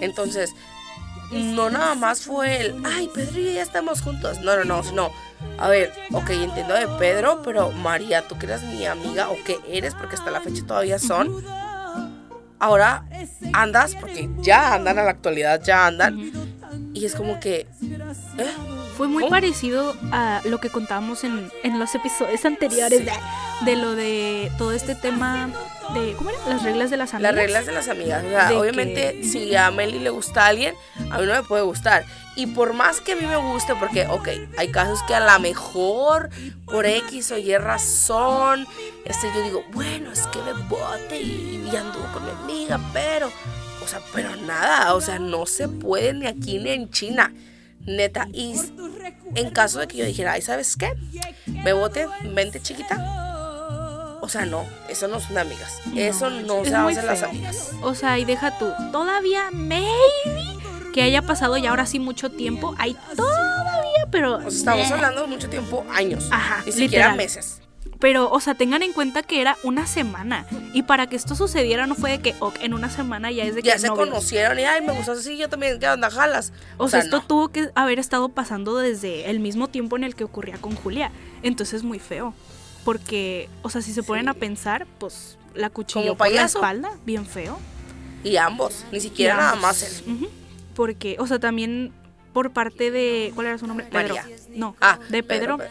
[0.00, 0.54] Entonces,
[1.32, 4.40] no nada más fue el, ay, Pedro y yo ya estamos juntos.
[4.40, 5.10] No, no, no, no.
[5.58, 9.58] A ver, ok, entiendo de Pedro, pero María, tú que eres mi amiga o que
[9.68, 11.44] eres, porque hasta la fecha todavía son.
[12.58, 13.04] Ahora
[13.52, 16.32] andas, porque ya andan a la actualidad, ya andan.
[16.94, 17.66] Y es como que,
[18.38, 18.50] ¿eh?
[18.96, 19.30] Fue muy ¿Cómo?
[19.30, 23.00] parecido a lo que contábamos en, en los episodios anteriores.
[23.00, 23.64] Sí.
[23.64, 25.48] de lo de todo este tema
[25.92, 26.38] de, ¿cómo era?
[26.48, 27.34] Las reglas de las amigas.
[27.34, 28.24] Las reglas de las amigas.
[28.24, 30.74] O sea, De obviamente, que- si a Meli le gusta a alguien,
[31.10, 32.04] a mí no me puede gustar.
[32.36, 34.28] Y por más que a mí me guste, porque, ok,
[34.58, 36.30] hay casos que a lo mejor,
[36.64, 38.66] por X o Y razón,
[39.04, 43.30] este, yo digo, bueno, es que me bote y, y anduvo con mi amiga, pero,
[43.84, 47.32] o sea, pero nada, o sea, no se puede ni aquí ni en China.
[47.86, 48.54] Neta, y
[49.34, 50.94] en caso de que yo dijera, ay, ¿sabes qué?
[51.46, 54.18] Bebote, vente chiquita.
[54.22, 55.80] O sea, no, eso no son amigas.
[55.94, 57.72] Eso no Es se hacen las amigas.
[57.82, 59.84] O sea, y deja tú, todavía maybe
[60.94, 64.36] que haya pasado ya ahora sí mucho tiempo, hay todavía, pero...
[64.36, 66.28] O sea, estamos hablando de mucho tiempo, años.
[66.30, 67.16] Ajá, Ni siquiera literal.
[67.16, 67.60] meses.
[68.04, 70.44] Pero, o sea, tengan en cuenta que era una semana.
[70.74, 73.54] Y para que esto sucediera no fue de que ok, en una semana ya es
[73.54, 74.10] de que Ya se novios.
[74.10, 76.10] conocieron y, ay, me gustas así, yo también, ¿qué onda?
[76.10, 76.52] Jalas.
[76.76, 77.26] O, sea, esto no.
[77.26, 81.12] tuvo que haber estado pasando desde el mismo tiempo en el que ocurría con Julia.
[81.42, 82.34] Entonces es muy feo.
[82.84, 87.24] Porque, o sea, si se ponen a pensar, pues la cuchilló por la espalda, bien
[87.24, 87.58] feo.
[88.22, 90.28] Y ambos, ni siquiera nada más él.
[90.74, 91.90] Porque, o sea, también
[92.34, 93.32] por parte de.
[93.34, 93.86] ¿Cuál era su nombre?
[93.90, 94.16] Pedro.
[94.16, 94.36] María.
[94.50, 95.56] No, Ah, de Pedro.
[95.56, 95.70] Pedro,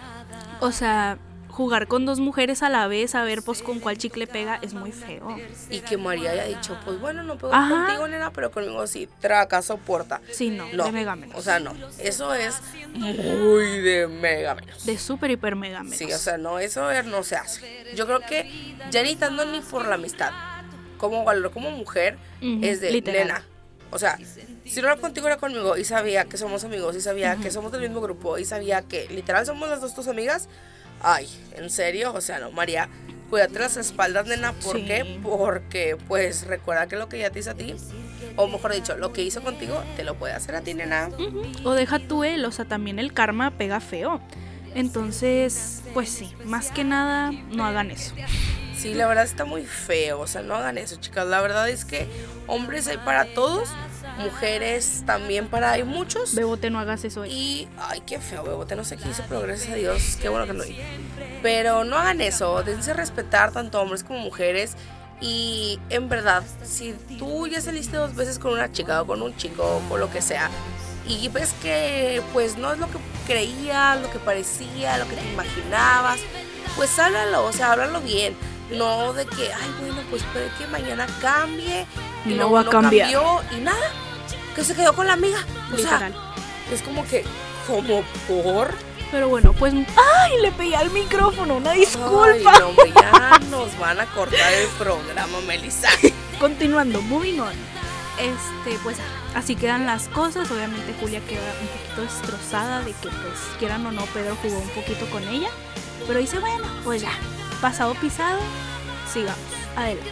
[0.62, 1.20] O sea,
[1.54, 4.74] jugar con dos mujeres a la vez, a ver pues con cuál chicle pega, es
[4.74, 5.38] muy feo.
[5.70, 7.70] Y que María haya dicho, pues bueno, no puedo Ajá.
[7.86, 10.20] contigo, nena, pero conmigo sí, traca, soporta.
[10.32, 11.38] Sí, no, No, de mega menos.
[11.38, 12.60] o sea, no, eso es
[12.96, 14.84] muy de mega menos.
[14.84, 15.98] de súper, hiper, mega menos.
[15.98, 17.86] Sí, o sea, no, eso es- no se hace.
[17.96, 18.50] Yo creo que
[18.90, 20.32] ya ni tanto ni por la amistad,
[20.98, 23.28] como valor como mujer, Ujú, es de literal.
[23.28, 23.46] nena.
[23.92, 24.18] O sea,
[24.66, 27.72] si no era contigo, era conmigo y sabía que somos amigos y sabía que somos
[27.72, 30.50] del mismo grupo y sabía que literal somos las dos tus amigas.
[31.04, 31.28] Ay,
[31.58, 32.14] ¿en serio?
[32.14, 32.88] O sea, no, María,
[33.30, 34.54] cuídate las espaldas, nena.
[34.54, 34.86] ¿Por Sí.
[34.86, 35.20] qué?
[35.22, 37.76] Porque, pues, recuerda que lo que ella te hizo a ti,
[38.38, 41.10] o mejor dicho, lo que hizo contigo, te lo puede hacer a ti, nena.
[41.64, 44.22] O deja tú él, o sea, también el karma pega feo.
[44.76, 48.16] Entonces, pues sí, más que nada, no hagan eso.
[48.84, 51.26] Sí, la verdad está muy feo, o sea, no hagan eso, chicas.
[51.26, 52.06] La verdad es que
[52.48, 53.70] hombres hay para todos,
[54.18, 56.36] mujeres también para hay muchos.
[56.36, 57.26] Bebote, no hagas eso.
[57.26, 60.48] Y, ay, qué feo, bebote, no sé qué hizo, pero gracias a Dios, qué bueno
[60.48, 60.82] que no hizo.
[61.42, 64.76] Pero no hagan eso, dense respetar tanto hombres como mujeres.
[65.22, 69.34] Y en verdad, si tú ya saliste dos veces con una chica o con un
[69.38, 70.50] chico o lo que sea,
[71.08, 75.32] y ves que pues no es lo que creías, lo que parecía, lo que te
[75.32, 76.20] imaginabas,
[76.76, 78.36] pues háblalo, o sea, háblalo bien.
[78.78, 81.86] No de que, ay, bueno, pues puede que mañana cambie
[82.26, 83.12] y No luego va a cambiar.
[83.12, 83.92] cambió y nada,
[84.56, 85.40] que se quedó con la amiga.
[85.74, 86.12] O sea,
[86.72, 87.24] es como que,
[87.68, 88.74] como por.
[89.12, 89.74] Pero bueno, pues.
[89.74, 90.42] ¡Ay!
[90.42, 92.52] Le pegué al micrófono, una disculpa.
[92.52, 95.90] Ay, no, hombre, ya nos van a cortar el programa, Melissa.
[96.40, 97.54] Continuando, moving on.
[98.20, 98.98] Este, pues
[99.36, 100.50] así quedan las cosas.
[100.50, 104.70] Obviamente Julia queda un poquito destrozada de que, pues, quieran o no, Pedro jugó un
[104.70, 105.50] poquito con ella.
[106.08, 107.12] Pero dice, bueno, pues ya,
[107.64, 108.40] pasado pisado,
[109.12, 109.40] sigamos,
[109.78, 110.12] adelante.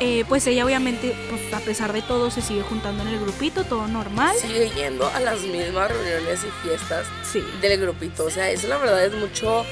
[0.00, 3.62] Eh, pues ella obviamente, pues a pesar de todo, se sigue juntando en el grupito,
[3.62, 4.34] todo normal.
[4.36, 7.40] Sigue yendo a las mismas reuniones y fiestas Sí.
[7.62, 8.24] del grupito.
[8.24, 9.64] O sea, eso la verdad es mucho,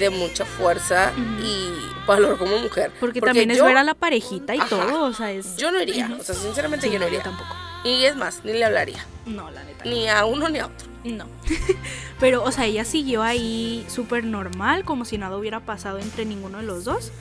[0.00, 1.12] de mucha fuerza
[1.42, 1.68] y
[2.06, 2.90] valor como mujer.
[2.98, 4.70] Porque, también es ver a la parejita y Ajá.
[4.70, 5.56] todo, o sea, es...
[5.58, 7.22] Yo no iría, o sea, sinceramente Sí, yo no yo iría.
[7.22, 7.54] tampoco.
[7.86, 9.04] Y es más, ni le hablaría.
[9.26, 9.84] No, la neta.
[9.84, 10.88] Ni a uno ni a otro.
[11.04, 11.26] No.
[12.20, 16.58] Pero, o sea, ella siguió ahí súper normal, como si nada hubiera pasado entre ninguno
[16.58, 17.12] de los dos.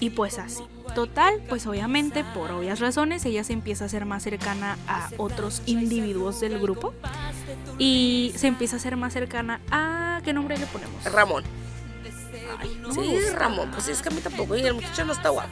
[0.00, 0.62] Y pues así.
[0.94, 5.60] Total, pues obviamente, por obvias razones, ella se empieza a ser más cercana a otros
[5.66, 6.94] individuos del grupo.
[7.78, 10.20] Y se empieza a ser más cercana a...
[10.24, 11.04] ¿Qué nombre le ponemos?
[11.04, 11.44] Ramón.
[12.60, 13.18] Ay, no Sí.
[13.34, 13.70] Ramón.
[13.72, 14.56] Pues es que a mí tampoco.
[14.56, 15.50] Y el muchacho no está guapo.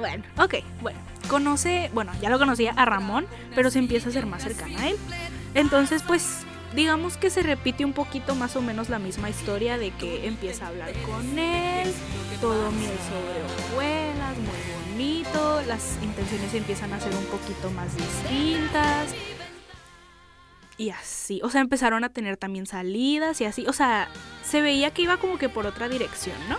[0.00, 0.98] Bueno, ok, bueno.
[1.28, 4.88] Conoce, bueno, ya lo conocía a Ramón, pero se empieza a ser más cercana a
[4.88, 4.96] él.
[5.54, 6.38] Entonces, pues,
[6.74, 10.64] digamos que se repite un poquito más o menos la misma historia de que empieza
[10.64, 11.92] a hablar con él,
[12.40, 19.14] todo miel sobre hojuelas, muy bonito, las intenciones empiezan a ser un poquito más distintas.
[20.78, 24.08] Y así, o sea, empezaron a tener también salidas y así, o sea,
[24.42, 26.56] se veía que iba como que por otra dirección, ¿no?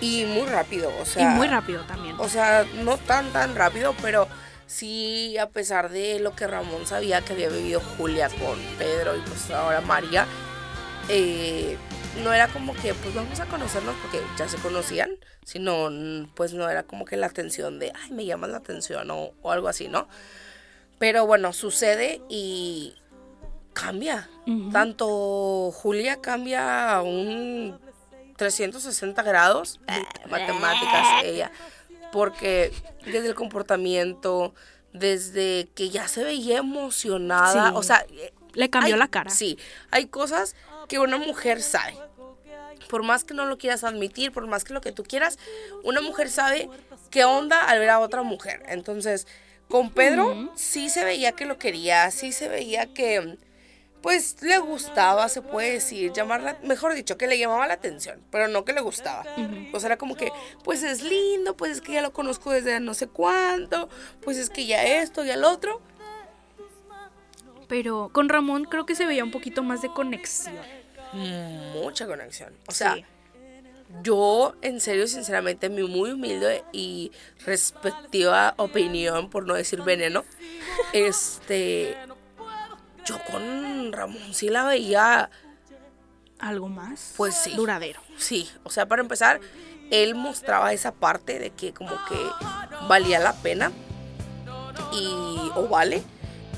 [0.00, 1.30] Y muy rápido, o Y sea.
[1.30, 2.16] muy rápido también.
[2.18, 4.28] O sea, no tan tan rápido, pero
[4.66, 9.20] sí, a pesar de lo que Ramón sabía que había vivido Julia con Pedro y
[9.20, 10.26] pues ahora María,
[11.08, 11.76] eh,
[12.22, 15.10] no era como que pues vamos a conocernos porque ya se conocían,
[15.44, 15.88] sino
[16.34, 19.50] pues no era como que la atención de, ay, me llamas la atención o, o
[19.52, 20.08] algo así, ¿no?
[20.98, 22.94] Pero bueno, sucede y
[23.72, 24.28] cambia.
[24.72, 27.78] Tanto Julia cambia a un
[28.38, 31.50] 360 grados, eh, matemáticas ella,
[32.12, 32.72] porque
[33.04, 34.54] desde el comportamiento,
[34.94, 37.74] desde que ya se veía emocionada, Sí.
[37.76, 39.30] o sea, eh, Le cambió hay- la cara.
[39.30, 39.58] Sí,
[39.90, 40.56] hay cosas
[40.88, 41.94] que una mujer sabe.
[42.88, 45.38] por más que no lo quieras admitir, por más que lo que tú quieras,
[45.84, 46.70] una mujer sabe
[47.10, 48.62] qué onda al ver a otra mujer.
[48.66, 49.26] Entonces,
[49.68, 53.36] con Pedro sí se veía que lo quería, sí se veía que
[54.02, 58.48] pues le gustaba, se puede decir, llamarla, mejor dicho, que le llamaba la atención, pero
[58.48, 59.24] no que le gustaba.
[59.72, 60.30] O sea, era como que,
[60.64, 63.88] pues es lindo, pues es que ya lo conozco desde no sé cuánto,
[64.22, 65.80] pues es que ya esto, ya lo otro.
[67.68, 70.54] Pero con Ramón creo que se veía un poquito más de conexión.
[71.74, 72.54] Mucha conexión.
[72.66, 73.04] O sea, Sí.
[74.02, 77.12] yo, en serio, sinceramente, mi muy humilde y
[77.44, 80.24] respectiva opinión, por no decir veneno,
[80.92, 81.96] este,
[83.08, 85.30] yo con Ramón sí la veía,
[86.38, 87.14] Algo más.
[87.16, 87.54] Pues sí.
[87.56, 88.00] Duradero.
[88.16, 89.40] sí, o sea, para empezar,
[89.90, 92.16] él mostraba esa parte de que como que
[92.86, 93.72] valía la pena
[94.92, 96.02] y, o vale,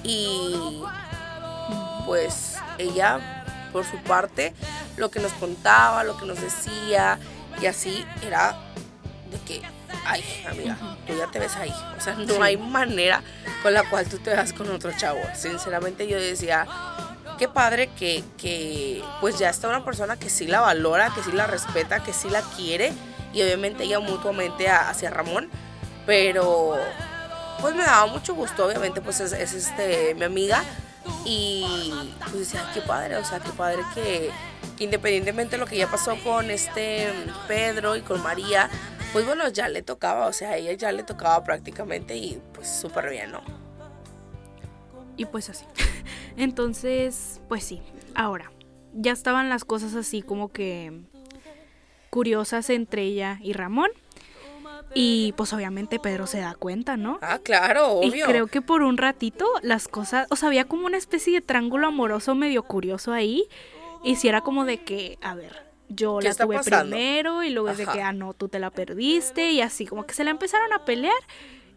[0.02, 0.82] y
[2.04, 4.52] pues ella, por su parte,
[4.96, 7.18] lo que nos contaba, lo que nos decía,
[7.60, 8.58] y así era
[9.30, 9.62] de que,
[10.04, 10.76] ay, amiga,
[11.06, 11.72] tú ya te ves ahí.
[11.96, 13.22] O sea, no hay manera
[13.62, 15.20] con la cual tú te veas con otro chavo.
[15.34, 16.66] Sinceramente yo decía,
[17.38, 21.32] qué padre que, que pues ya está una persona que sí la valora, que sí
[21.32, 22.92] la respeta, que sí la quiere,
[23.32, 25.48] y obviamente ella mutuamente a- hacia Ramón,
[26.06, 26.76] pero
[27.60, 30.62] pues me daba mucho gusto, obviamente, pues es, es, este, mi amiga.
[31.24, 34.30] Y pues decía, "Ay, qué padre, o sea, qué padre que,
[34.76, 37.08] que independientemente de lo que ya pasó con este
[37.46, 38.70] Pedro y con María,
[39.12, 42.68] pues bueno, ya le tocaba, o sea, a ella ya le tocaba prácticamente y pues
[42.68, 43.42] súper bien, ¿no?
[45.16, 45.64] Y pues así.
[46.36, 47.82] Entonces, pues sí.
[48.14, 48.52] Ahora,
[48.94, 51.00] ya estaban las cosas así como que
[52.10, 53.90] curiosas entre ella y Ramón.
[54.92, 57.20] Y pues obviamente Pedro se da cuenta, ¿no?
[57.22, 58.26] Ah, claro, obvio.
[58.26, 61.40] Y creo que por un ratito las cosas, o sea, había como una especie de
[61.40, 63.44] triángulo amoroso medio curioso ahí.
[64.02, 66.90] Y si era como de que, a ver, yo ¿Qué la tuve pasando?
[66.96, 70.06] primero y luego es de que, ah, no, tú te la perdiste y así, como
[70.06, 71.12] que se la empezaron a pelear.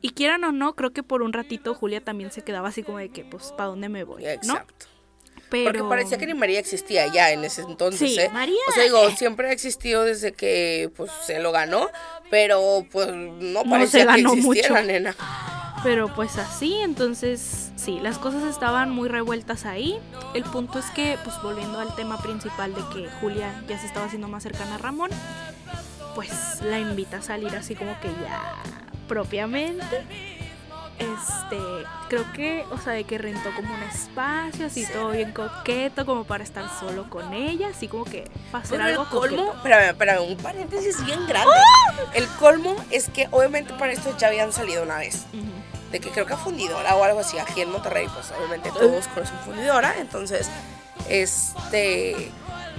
[0.01, 2.97] Y quieran o no, creo que por un ratito Julia también se quedaba así como
[2.97, 4.23] de que, pues, ¿para dónde me voy?
[4.23, 4.29] ¿No?
[4.29, 4.85] Exacto.
[5.49, 5.65] Pero...
[5.71, 8.29] Porque parecía que ni María existía ya en ese entonces, Sí, ¿eh?
[8.33, 11.89] María, O sea, digo, siempre ha existido desde que pues se lo ganó,
[12.29, 14.83] pero pues no No parecía se ganó que existiera, mucho.
[14.87, 15.15] nena.
[15.83, 19.99] Pero pues así, entonces sí, las cosas estaban muy revueltas ahí.
[20.33, 24.05] El punto es que, pues volviendo al tema principal de que Julia ya se estaba
[24.05, 25.09] haciendo más cercana a Ramón,
[26.15, 28.55] pues la invita a salir así como que ya
[29.07, 30.05] propiamente.
[30.99, 31.57] Este,
[32.07, 36.23] creo que, o sea, de que rentó como un espacio, así todo bien coqueto, como
[36.23, 40.21] para estar solo con ella, así como que para hacer Pero el algo colmo, espérame,
[40.21, 41.55] un paréntesis bien grande.
[42.13, 45.25] El colmo es que obviamente para esto ya habían salido una vez.
[45.93, 49.07] De que creo que a Fundidora o algo así, aquí en Monterrey, pues obviamente todos
[49.09, 50.49] conocen Fundidora, entonces,
[51.07, 52.31] este,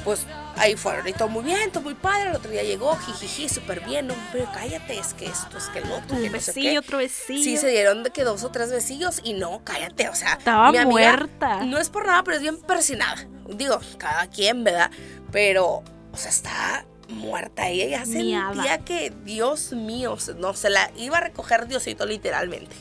[0.04, 3.48] pues ahí fueron y todo muy bien, todo muy padre, el otro día llegó, jijiji,
[3.48, 6.40] súper bien, no, pero cállate, es que esto, es que el otro, que Un no
[6.40, 6.78] sé besillo, qué.
[6.78, 7.44] otro besillo.
[7.44, 10.72] Sí, se dieron de que dos o tres besillos y no, cállate, o sea, Estaba
[10.72, 11.64] mi amiga muerta.
[11.64, 13.28] No es por nada, pero es bien persinada.
[13.48, 14.90] Digo, cada quien, ¿verdad?
[15.30, 21.18] Pero, o sea, está muerta ella ya sentía que, Dios mío, no, se la iba
[21.18, 22.74] a recoger Diosito literalmente.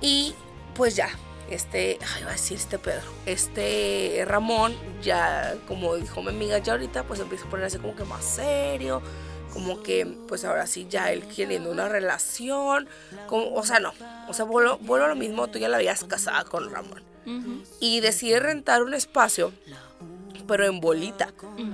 [0.00, 0.34] Y
[0.74, 1.10] pues ya,
[1.50, 6.72] este, ay, iba a decir este Pedro, este Ramón, ya como dijo mi amiga ya
[6.72, 9.02] ahorita, pues empieza a ponerse como que más serio,
[9.52, 12.88] como que pues ahora sí ya él queriendo una relación,
[13.26, 13.92] como, o sea, no,
[14.28, 17.02] o sea, vuelvo, vuelvo a lo mismo, tú ya la habías casada con Ramón.
[17.78, 19.52] Y decide rentar un espacio,
[20.48, 21.32] pero en bolita.
[21.42, 21.70] ujú.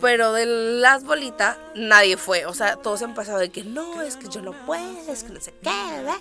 [0.00, 2.44] Pero de las bolitas nadie fue.
[2.46, 5.40] O sea, todos empezaron de que no, es que yo no puedo, es que no
[5.40, 6.16] sé qué, ¿verdad?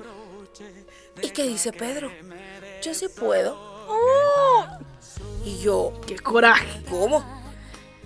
[1.21, 2.11] ¿Y qué dice Pedro?
[2.81, 3.57] Yo sí puedo.
[5.43, 6.81] Y yo, ¡Qué coraje!
[6.89, 7.23] ¿cómo?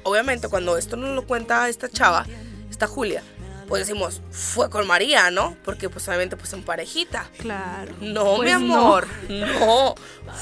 [0.04, 2.26] Obviamente, cuando esto nos lo cuenta esta chava,
[2.70, 3.24] esta Julia,
[3.68, 5.56] pues decimos, fue con María, ¿no?
[5.64, 7.30] Porque pues obviamente pues en parejita.
[7.38, 7.94] Claro.
[8.02, 9.96] No, Pues mi amor, no.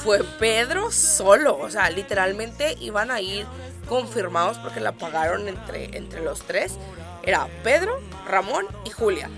[0.03, 1.57] Fue Pedro solo.
[1.57, 3.45] O sea, literalmente iban a ir
[3.89, 6.77] confirmados porque la pagaron entre, entre los tres.
[7.23, 9.29] Era Pedro, Ramón y Julia.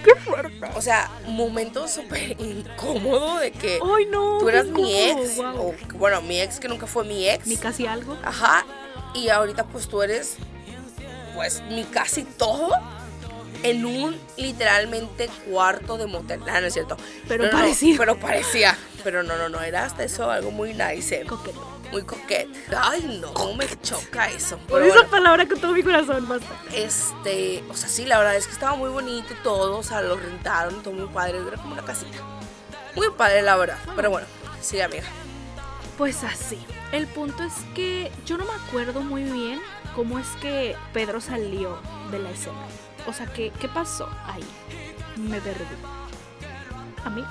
[0.04, 0.66] ¡Qué fuerte!
[0.76, 4.38] O sea, momento súper incómodo de que ¡Ay, no!
[4.38, 5.38] tú eras mi ex.
[5.38, 7.46] O, bueno, mi ex que nunca fue mi ex.
[7.46, 8.16] Ni casi algo.
[8.24, 8.64] Ajá.
[9.14, 10.36] Y ahorita pues tú eres,
[11.34, 12.70] pues, mi casi todo
[13.62, 16.40] en un literalmente cuarto de motel.
[16.48, 16.96] Ah, no es cierto.
[17.26, 17.96] Pero no, parecía.
[17.98, 18.76] pero parecía.
[19.04, 21.20] Pero no, no, no, era hasta eso algo muy nice.
[21.20, 21.66] eh, Coqueto.
[21.92, 22.48] Muy coquete.
[22.76, 24.58] Ay, no, cómo me choca eso.
[24.58, 26.46] Por Pero esa bueno, palabra con todo mi corazón, basta.
[26.74, 29.78] este, o sea, sí, la verdad es que estaba muy bonito y todo.
[29.78, 31.38] O sea, lo rentaron, todo muy padre.
[31.38, 32.18] Era como una casita.
[32.94, 33.78] Muy padre, la verdad.
[33.96, 34.26] Pero bueno,
[34.60, 35.04] sí, amiga.
[35.96, 36.58] Pues así.
[36.92, 39.60] El punto es que yo no me acuerdo muy bien
[39.96, 41.78] cómo es que Pedro salió
[42.10, 42.56] de la escena.
[43.06, 44.44] O sea, ¿qué, qué pasó ahí?
[45.16, 45.64] Me perdí.
[47.04, 47.24] A mí.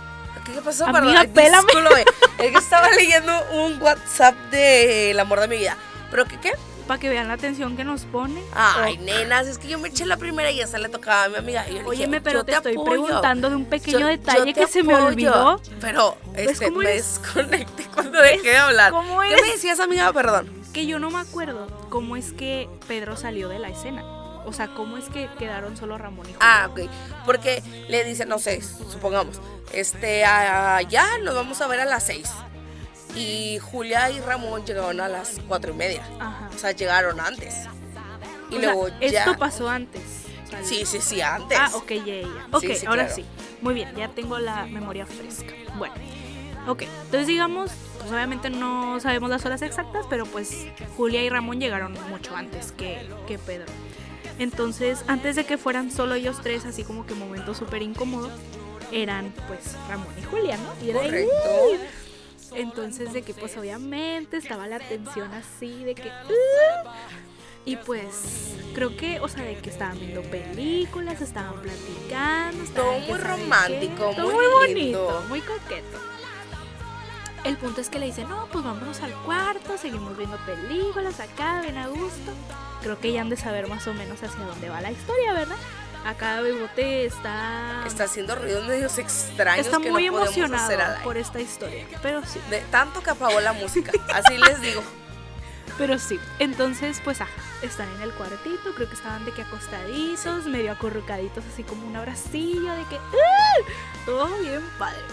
[0.46, 0.86] ¿Qué qué pasó?
[0.88, 1.68] Amiga, pélame.
[2.40, 5.76] Es que estaba leyendo un WhatsApp de El amor de mi vida.
[6.12, 6.52] ¿Pero qué qué?
[6.88, 8.42] Para que vean la atención que nos pone.
[8.56, 9.04] Ay, Oh.
[9.04, 11.68] nenas, es que yo me eché la primera y esa le tocaba a mi amiga.
[11.68, 12.90] Y yo le dije, pero yo te, estoy apoyo.
[12.90, 15.60] preguntando de un pequeño Yo- detalle yo te que se me olvidó.
[15.82, 18.92] Pero ¿Ves este, me desconecté cuando dejé de hablar.
[18.92, 20.14] ¿Cómo ¿Qué me decías, amiga?
[20.14, 20.50] Perdón.
[20.74, 24.04] Que yo no me acuerdo cómo es que Pedro salió de la escena.
[24.48, 26.40] O sea, cómo es que quedaron solo Ramón y Julián.
[26.42, 26.80] Ah, ok.
[27.26, 29.42] Porque le dicen, no sé, supongamos,
[29.74, 32.32] este, ya nos vamos a ver a las seis.
[33.16, 36.04] Y Julia y Ramón llegaron a las cuatro y media.
[36.20, 36.50] Ajá.
[36.56, 37.56] O sea, llegaron antes.
[38.50, 39.08] Y O sea, luego ya.
[39.24, 40.02] esto pasó antes.
[40.64, 41.58] Sí, sí, sí, antes.
[41.60, 42.48] Ah, ok, ya, ya, ya.
[42.52, 43.16] Ok, Sí, sí, ahora claro.
[43.16, 43.26] sí.
[43.62, 45.52] Muy bien, ya tengo la memoria fresca.
[45.78, 45.96] Bueno,
[46.68, 46.84] ok.
[46.84, 51.98] Entonces digamos, pues obviamente no sabemos las horas exactas, pero pues Julia y Ramón llegaron
[52.10, 53.66] mucho antes que, que Pedro.
[54.40, 58.30] Entonces, antes de que fueran solo ellos tres, así como que momento súper incómodo,
[58.92, 60.74] eran pues Ramón y Julia, ¿no?
[60.86, 61.86] Y era ahí, Correcto.
[62.56, 66.08] entonces de que pues obviamente estaba la tensión así de que...
[66.10, 66.88] "Uh".
[67.66, 72.64] y pues creo que, o sea, de que estaban viendo películas, estaban platicando.
[72.74, 75.04] Todo estaban que muy romántico, todo muy lindo.
[75.06, 75.98] bonito, muy coqueto.
[77.48, 81.62] El punto es que le dicen, no, pues vámonos al cuarto, seguimos viendo películas acá,
[81.62, 82.34] bien a gusto.
[82.82, 85.56] Creo que ya han de saber más o menos hacia dónde va la historia, ¿verdad?
[86.06, 87.86] Acá Bebote está...
[87.88, 92.42] Está haciendo ruidos medios extraños Está que muy no emocionado por esta historia, pero sí.
[92.50, 93.94] De tanto que apagó la música.
[94.14, 94.84] Así les digo.
[95.78, 97.32] Pero sí, entonces pues ajá,
[97.62, 101.96] están en el cuartito, creo que estaban de que acostaditos, medio acurrucaditos, así como un
[101.96, 103.72] abracillo, de que ¡ah!
[104.04, 105.04] todo bien padre.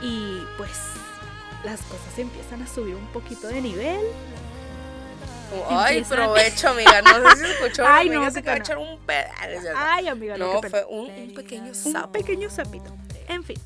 [0.00, 0.99] Y pues
[1.64, 4.00] las cosas empiezan a subir un poquito de nivel.
[5.68, 7.02] Ay, Empiezan- provecho, amiga.
[7.02, 7.82] No sé si escuchó.
[7.86, 9.68] Ay, Ay, no, se acaba de echar un pedazo.
[9.76, 12.12] Ay, amiga, no, No, fue un, un pequeño un sapo.
[12.12, 12.94] pequeño sapito.
[13.28, 13.56] En fin.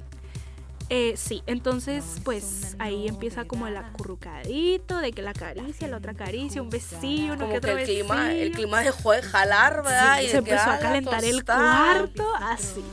[0.90, 6.12] Eh, sí, entonces pues ahí empieza como el acurrucadito, de que la caricia, la otra
[6.12, 8.54] caricia, un besillo, uno Como que otro el clima, el besillo.
[8.54, 10.18] clima dejó de jalar, ¿verdad?
[10.18, 12.84] Sí, Y se empezó ah, a la calentar el cuarto, así.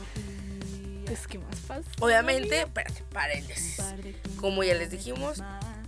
[1.12, 1.90] Pues, ¿qué más pasa?
[2.00, 3.78] Obviamente, espérate, paréntesis.
[4.36, 5.42] Como ya les dijimos,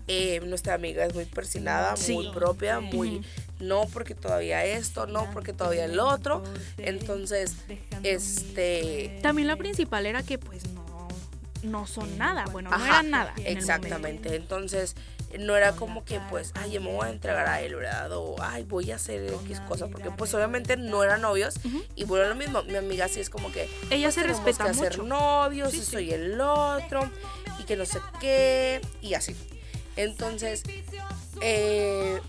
[0.06, 3.22] eh, nuestra amiga es muy persinada, muy propia, muy
[3.58, 6.44] no porque todavía esto, no porque todavía el otro.
[6.76, 7.56] Entonces,
[8.02, 10.83] este También la principal era que pues no,
[11.64, 13.34] no son nada, bueno, no Ajá, eran nada.
[13.38, 14.36] en el Exactamente.
[14.36, 14.94] Entonces,
[15.38, 18.12] no era como que, pues, ay, yo me voy a entregar a él, ¿verdad?
[18.12, 19.88] O, ay, voy a hacer X cosa.
[19.88, 21.54] Porque, pues, obviamente no eran novios.
[21.96, 22.62] Y bueno, lo mismo.
[22.64, 23.68] Mi amiga sí es como que.
[23.90, 25.02] Ella pues, se respeta que hacer mucho.
[25.02, 25.90] novios, Sí, y sí.
[25.90, 27.10] soy el otro.
[27.58, 28.80] Y que no sé qué.
[29.00, 29.34] Y así.
[29.96, 30.62] Entonces,
[31.40, 32.20] eh,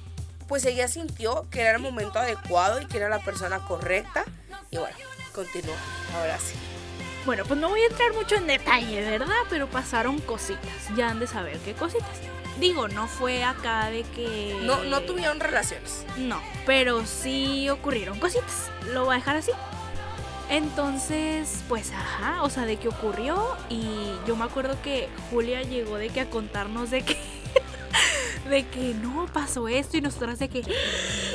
[0.48, 4.24] pues ella sintió que era el momento adecuado y que era la persona correcta.
[4.72, 4.96] Y bueno,
[5.34, 5.76] continúa.
[6.16, 6.56] Ahora sí.
[7.26, 9.36] Bueno, pues no voy a entrar mucho en detalle, ¿verdad?
[9.50, 10.96] Pero pasaron cositas.
[10.96, 12.22] Ya han de saber qué cositas.
[12.60, 14.58] Digo, no fue acá de que.
[14.62, 16.06] No, no tuvieron relaciones.
[16.18, 18.70] No, pero sí ocurrieron cositas.
[18.94, 19.52] Lo voy a dejar así.
[20.50, 23.58] Entonces, pues ajá, o sea, de qué ocurrió.
[23.70, 27.18] Y yo me acuerdo que Julia llegó de que a contarnos de que.
[28.50, 30.62] de que no pasó esto y nosotras de que.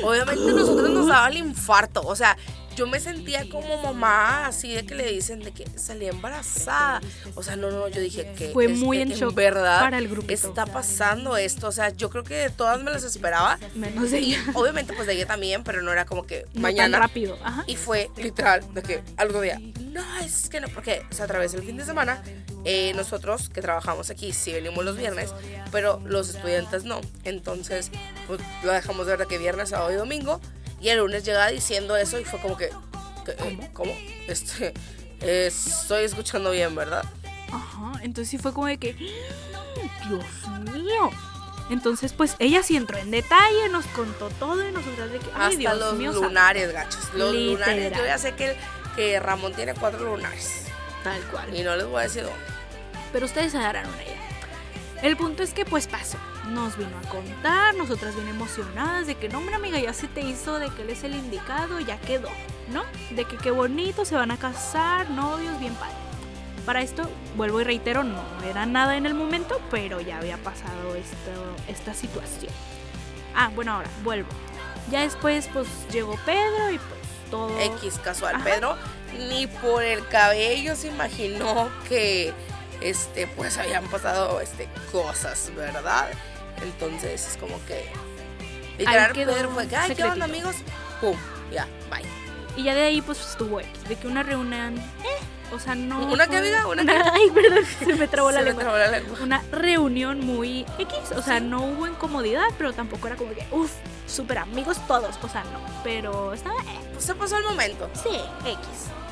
[0.03, 2.37] Obviamente nosotros nos daba el infarto, o sea,
[2.75, 7.01] yo me sentía como mamá, así de que le dicen de que salí embarazada.
[7.35, 9.97] O sea, no, no, yo dije que Fue muy que en en shock verdad para
[9.97, 10.47] el grupito.
[10.47, 11.67] está pasando esto.
[11.67, 13.59] O sea, yo creo que de todas me las esperaba.
[13.75, 14.43] Menos de ella.
[14.53, 16.97] obviamente pues de ella también, pero no era como que No mañana.
[16.99, 17.37] tan rápido.
[17.43, 17.63] Ajá.
[17.67, 21.63] Y fue literal de que algo día, no, es que no, porque se atravesó el
[21.63, 22.23] fin de semana.
[22.63, 25.33] eh, nosotros que trabajamos aquí sí venimos los viernes,
[25.71, 27.01] pero los estudiantes no.
[27.23, 27.91] Entonces,
[28.27, 30.39] pues lo dejamos de ver de que viernes, sábado y domingo.
[30.81, 32.69] Y el lunes llegaba diciendo eso y fue como que,
[33.25, 33.95] que, eh, ¿cómo?
[34.27, 34.73] Este,
[35.21, 37.05] eh, estoy escuchando bien, ¿verdad?
[37.51, 41.11] Ajá, entonces sí fue como de que, "Mm, Dios mío.
[41.69, 45.47] Entonces, pues ella sí entró en detalle, nos contó todo y nosotras de que, ay,
[45.55, 46.27] Hasta Dios los mío, santo".
[46.27, 47.13] lunares, gachos.
[47.13, 48.57] Los lunares, yo ya sé que,
[48.95, 50.63] que Ramón tiene cuatro lunares.
[51.03, 51.55] Tal cual.
[51.55, 52.39] Y no les voy a decir dónde.
[53.13, 54.17] Pero ustedes se darán una idea.
[55.01, 56.17] El punto es que pues pasó.
[56.49, 60.21] Nos vino a contar, nosotras bien emocionadas de que no, hombre amiga, ya se te
[60.21, 62.29] hizo de que él es el indicado, ya quedó,
[62.71, 62.83] ¿no?
[63.11, 65.93] De que qué bonito, se van a casar, novios, bien padre.
[66.65, 70.95] Para esto, vuelvo y reitero, no era nada en el momento, pero ya había pasado
[70.95, 72.51] esto, esta situación.
[73.35, 74.29] Ah, bueno, ahora, vuelvo.
[74.89, 77.59] Ya después, pues llegó Pedro y pues todo...
[77.59, 78.35] X casual.
[78.35, 78.43] Ajá.
[78.43, 78.77] Pedro
[79.17, 82.33] ni por el cabello se imaginó que
[82.81, 86.09] este pues habían pasado este cosas, ¿verdad?
[86.61, 87.85] Entonces es como que.
[88.77, 90.55] Literal, Pedro fue que, ay, ¿qué onda, amigos?
[90.99, 91.15] Pum,
[91.51, 92.01] ya, bye.
[92.57, 95.99] Y ya de ahí pues estuvo X, de que una reunión, eh, o sea, no...
[96.05, 96.67] ¿Una qué, fue- amiga?
[96.67, 96.91] ¿Una qué?
[96.91, 98.63] Ay, perdón, se me trabó la Se me lengua.
[98.63, 99.17] trabó la lengua.
[99.21, 103.71] Una reunión muy X, o sea, no hubo incomodidad, pero tampoco era como que, uff,
[104.07, 107.89] súper amigos todos, o sea, no, pero estaba, eh, Pues se pasó el momento.
[107.93, 108.09] sí,
[108.45, 108.59] X.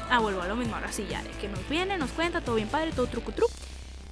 [0.10, 2.56] Ah, vuelvo a lo mismo, ahora sí, ya, de que nos viene, nos cuenta, todo
[2.56, 3.46] bien padre, todo truco tru.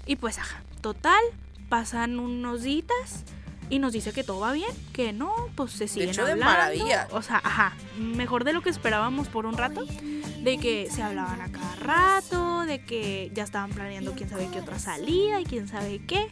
[0.05, 1.21] Y pues, ajá, total,
[1.69, 3.23] pasan unos días
[3.69, 6.53] y nos dice que todo va bien, que no, pues se siguen hecho, de hablando.
[6.53, 7.07] maravilla.
[7.11, 11.41] O sea, ajá, mejor de lo que esperábamos por un rato, de que se hablaban
[11.41, 15.67] a cada rato, de que ya estaban planeando quién sabe qué otra salida y quién
[15.67, 16.29] sabe qué.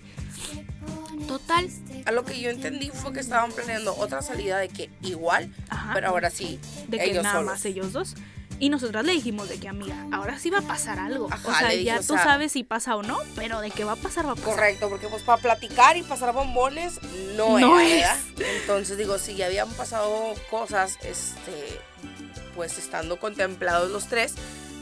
[1.28, 1.68] Total,
[2.06, 5.92] A lo que yo entendí fue que estaban planeando otra salida de que igual, Ajá.
[5.94, 7.52] pero ahora sí, de que ellos nada solos.
[7.52, 8.16] más ellos dos.
[8.60, 11.28] Y nosotras le dijimos de que, amiga, ahora sí va a pasar algo.
[11.30, 13.70] Ajá, o sea, dije, ya o tú sea- sabes si pasa o no, pero de
[13.70, 14.54] que va a pasar, va a pasar.
[14.54, 17.00] Correcto, porque pues para platicar y pasar bombones
[17.36, 18.20] no, No era, es.
[18.62, 21.80] Entonces digo, si ya habían pasado cosas, este,
[22.56, 24.36] pues estando contemplados los tres,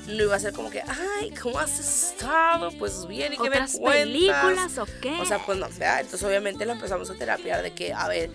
[0.08, 2.72] no iba a ser como que, ay, ¿cómo has estado?
[2.78, 4.04] Pues bien, ¿y qué me ¿Otras cuentas?
[4.04, 5.18] películas o qué?
[5.20, 6.02] O sea, pues no, ¿verdad?
[6.02, 8.30] Entonces obviamente lo empezamos a terapiar de que, a ver,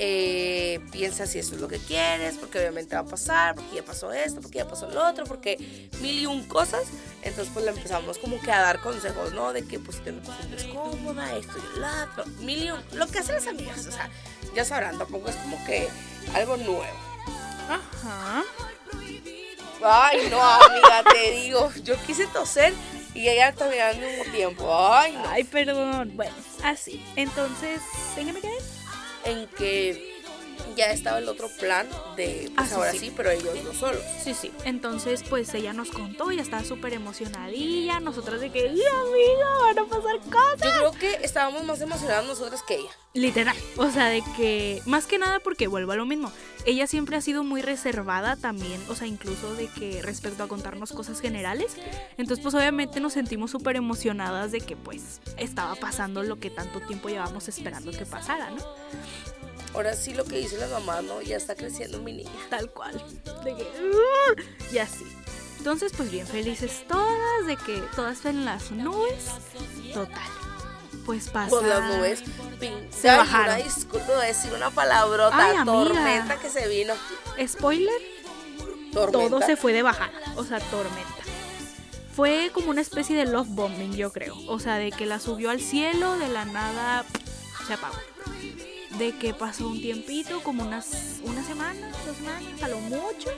[0.00, 3.84] eh, piensa si eso es lo que quieres, porque obviamente va a pasar, porque ya
[3.84, 6.84] pasó esto, porque ya pasó lo otro, porque mil y un cosas.
[7.22, 9.52] Entonces pues le empezamos como que a dar consejos, ¿no?
[9.52, 13.18] De que pues te sientes cómoda, esto y el otro, mil y un, lo que
[13.18, 14.08] hacen las amigas, o sea,
[14.54, 15.88] ya sabrán, tampoco es como que
[16.32, 16.84] algo nuevo.
[17.68, 18.44] Ajá.
[19.82, 22.72] Ay, no, amiga, te digo, yo quise toser
[23.14, 24.88] y ella también al mismo tiempo.
[24.88, 25.28] Ay, no.
[25.28, 26.12] Ay, perdón.
[26.14, 27.04] Bueno, así.
[27.16, 27.80] Entonces,
[28.16, 28.77] ¿en qué me quedé?
[29.28, 30.17] En que
[30.76, 31.86] ya estaba el otro plan
[32.16, 32.98] de, pues Ah, ahora sí.
[32.98, 33.12] sí.
[33.16, 34.02] pero ellos no solos.
[34.22, 34.50] Sí, sí.
[34.64, 38.00] Entonces, pues ella nos contó, ya estaba súper emocionadilla.
[38.00, 40.62] Nosotras de que, ¡y amiga, van a pasar cosas!
[40.62, 42.90] Yo creo que estábamos más emocionadas nosotras que ella.
[43.14, 43.56] Literal.
[43.78, 46.30] O sea, de que, más que nada porque vuelvo a lo mismo.
[46.66, 50.92] Ella siempre ha sido muy reservada también, o sea, incluso de que respecto a contarnos
[50.92, 51.72] cosas generales.
[52.18, 56.80] Entonces, pues obviamente nos sentimos súper emocionadas de que pues estaba pasando lo que tanto
[56.80, 58.62] tiempo llevábamos esperando que pasara, ¿no?
[59.74, 61.20] Ahora sí lo que dicen las mamás, ¿no?
[61.22, 62.30] Ya está creciendo mi niña.
[62.50, 62.94] Tal cual.
[63.44, 65.04] De que, "Uh", y así.
[65.58, 69.24] Entonces, pues bien felices todas, de que todas en las nubes.
[69.92, 70.22] Total.
[71.04, 71.50] Pues pasa.
[71.50, 72.22] Con las nubes.
[72.90, 73.54] Se bajaron.
[73.56, 75.36] Una disculpa, decir una palabrota.
[75.36, 76.94] Ay, tormenta que se vino.
[77.46, 77.92] Spoiler,
[78.92, 79.28] Tormenta.
[79.28, 81.14] todo se fue de bajada, o sea, tormenta.
[82.14, 84.34] Fue como una especie de love bombing, yo creo.
[84.48, 87.04] O sea, de que la subió al cielo, de la nada
[87.66, 87.96] se apagó.
[88.98, 93.30] De que pasó un tiempito, como unas una semana, dos semanas, a lo mucho.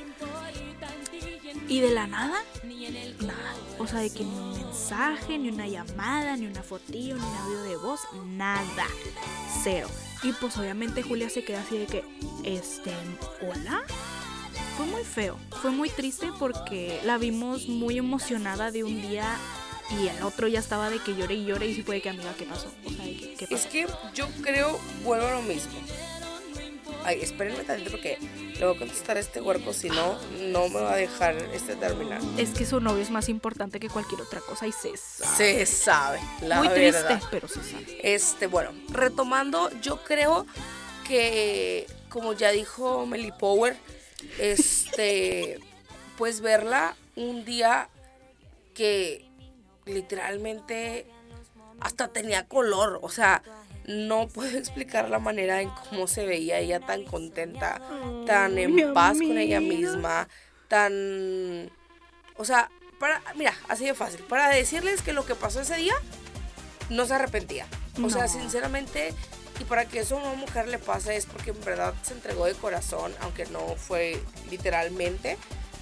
[1.69, 2.43] Y de la nada,
[3.21, 3.55] nada.
[3.79, 7.37] O sea, de que ni un mensaje, ni una llamada, ni una fotillo, ni un
[7.37, 8.87] audio de voz, nada.
[9.63, 9.89] Cero.
[10.23, 12.05] Y pues obviamente Julia se queda así de que,
[12.45, 12.93] este,
[13.43, 13.83] hola.
[14.77, 19.37] Fue muy feo, fue muy triste porque la vimos muy emocionada de un día
[19.99, 22.11] y el otro ya estaba de que llore y llore y sí fue de que
[22.11, 22.73] amiga, ¿qué pasó?
[22.85, 25.73] O sea, que, ¿qué Es que yo creo, vuelvo a lo mismo.
[27.05, 28.19] Ay, espérenme tantito porque
[28.59, 30.19] le voy a contestar a este huerco, si no,
[30.51, 32.21] no me va a dejar este terminar.
[32.37, 35.37] Es que su novio es más importante que cualquier otra cosa y se sabe.
[35.37, 37.07] Se sabe, la Muy verdad.
[37.07, 38.01] triste, pero se sabe.
[38.03, 40.47] Este, bueno, retomando, yo creo
[41.09, 43.77] que, como ya dijo Melly Power,
[44.39, 45.59] este,
[46.19, 47.89] pues verla un día
[48.75, 49.30] que
[49.87, 51.07] literalmente
[51.81, 53.43] hasta tenía color, o sea,
[53.87, 57.81] no puedo explicar la manera en cómo se veía ella tan contenta,
[58.27, 60.29] tan en paz con ella misma,
[60.69, 61.71] tan,
[62.37, 65.95] o sea, para, mira, así de fácil, para decirles que lo que pasó ese día
[66.91, 67.67] no se arrepentía.
[68.03, 69.15] O sea, sinceramente,
[69.59, 72.47] y para que eso a una mujer le pase es porque en verdad se entregó
[72.47, 74.21] de corazón, aunque no fue
[74.51, 75.39] literalmente,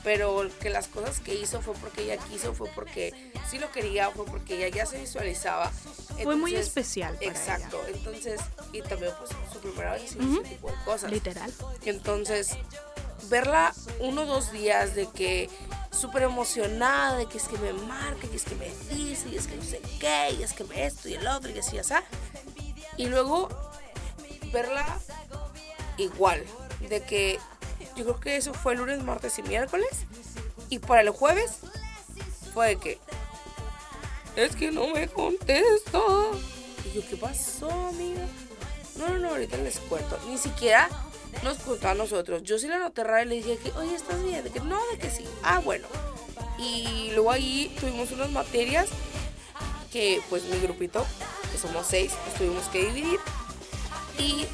[0.09, 3.12] pero que las cosas que hizo fue porque ella quiso, fue porque
[3.46, 5.70] sí lo quería, fue porque ella ya se visualizaba.
[6.22, 8.40] Fue muy especial para Exacto, entonces,
[8.72, 10.40] y también pues su primera vez hizo Ujú.
[10.40, 11.11] ese tipo de cosas.
[11.11, 11.52] Literal.
[11.84, 12.56] Entonces,
[13.28, 15.50] verla uno o dos días de que
[15.90, 19.46] súper emocionada, de que es que me marca, y es que me dice, y es
[19.46, 21.92] que no sé qué, y es que me esto y el otro, y así, así.
[22.96, 23.50] Y luego
[24.54, 24.86] verla
[25.98, 26.42] igual,
[26.88, 27.38] de que
[27.99, 30.07] yo creo que eso fue lunes, martes y miércoles,
[30.70, 31.59] y para el jueves
[32.55, 32.99] fue de que
[34.36, 35.99] es que no me contesta.
[36.84, 38.24] Y yo, ¿qué pasó, amiga?
[38.96, 40.16] No, no, no, ahorita les cuento.
[40.28, 40.88] Ni siquiera
[41.42, 42.44] nos contó a nosotros.
[42.44, 44.44] Yo sí la noté rara y le dije que, oye, ¿estás bien?
[44.44, 45.24] De que no, de que sí.
[45.42, 45.88] Ah, bueno.
[46.57, 48.88] Y luego ahí tuvimos unas materias
[49.92, 51.05] que, pues, mi grupito,
[51.51, 53.18] que somos seis, tuvimos que dividir.
[54.18, 54.46] Y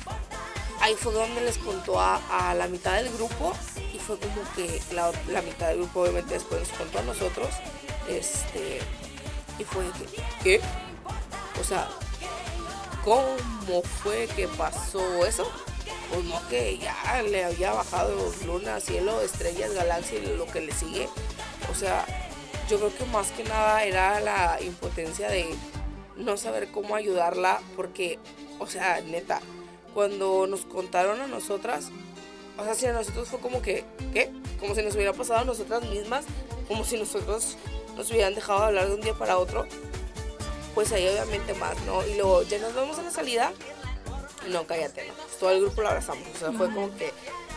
[0.84, 3.54] ahí fue donde les contó a, la mitad del grupo
[3.94, 7.48] y fue como que la, mitad del grupo obviamente después nos contó a nosotros.
[8.06, 8.80] Este,
[9.58, 10.60] y fue que, ¿qué?
[11.58, 11.88] O sea,
[13.02, 15.50] ¿cómo fue que pasó eso?
[16.10, 20.72] Pues no que ya le había bajado luna, cielo, estrellas, galaxia y lo que le
[20.72, 21.08] sigue.
[21.72, 22.04] O sea,
[22.68, 25.46] yo creo que más que nada era la impotencia de
[26.16, 28.18] no saber cómo ayudarla porque,
[28.58, 29.40] o sea, neta,
[29.94, 31.90] cuando nos contaron a nosotras,
[32.58, 34.30] o sea, si a nosotros fue como que, ¿qué?
[34.60, 36.24] Como si nos hubiera pasado a nosotras mismas,
[36.68, 37.56] como si nosotros
[37.96, 39.66] nos hubieran dejado de hablar de un día para otro,
[40.74, 42.06] pues ahí obviamente más, ¿no?
[42.06, 43.52] Y luego ya nos vemos en la salida,
[44.50, 47.12] no, cállate, no, todo el grupo lo abrazamos, o sea, fue como que,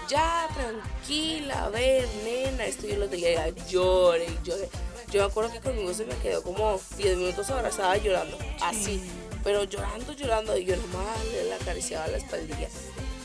[0.08, 4.70] ya, tranquila, a ver, nena, esto yo lo tenía, llore llore.
[5.10, 9.02] Yo me acuerdo que conmigo se me quedó como 10 minutos abrazada llorando, así,
[9.44, 12.70] pero llorando, llorando, y yo nomás le acariciaba la espaldilla.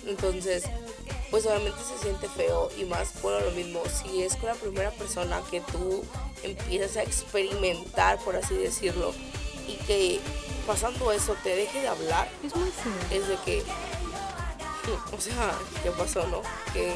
[0.07, 0.65] Entonces,
[1.31, 4.91] pues obviamente se siente feo y más por lo mismo, si es con la primera
[4.91, 6.05] persona que tú
[6.43, 9.15] empiezas a experimentar, por así decirlo,
[9.67, 10.21] y que
[10.67, 12.71] pasando eso te deje de hablar, Es muy
[13.11, 13.63] es de que,
[15.17, 16.43] o sea, ¿qué pasó, no?
[16.73, 16.95] ¿Qué,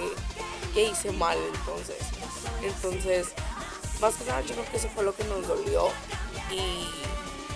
[0.75, 1.97] qué hice mal entonces?
[2.63, 3.29] Entonces,
[4.01, 5.89] más que nada yo creo que eso fue lo que nos dolió
[6.51, 6.89] y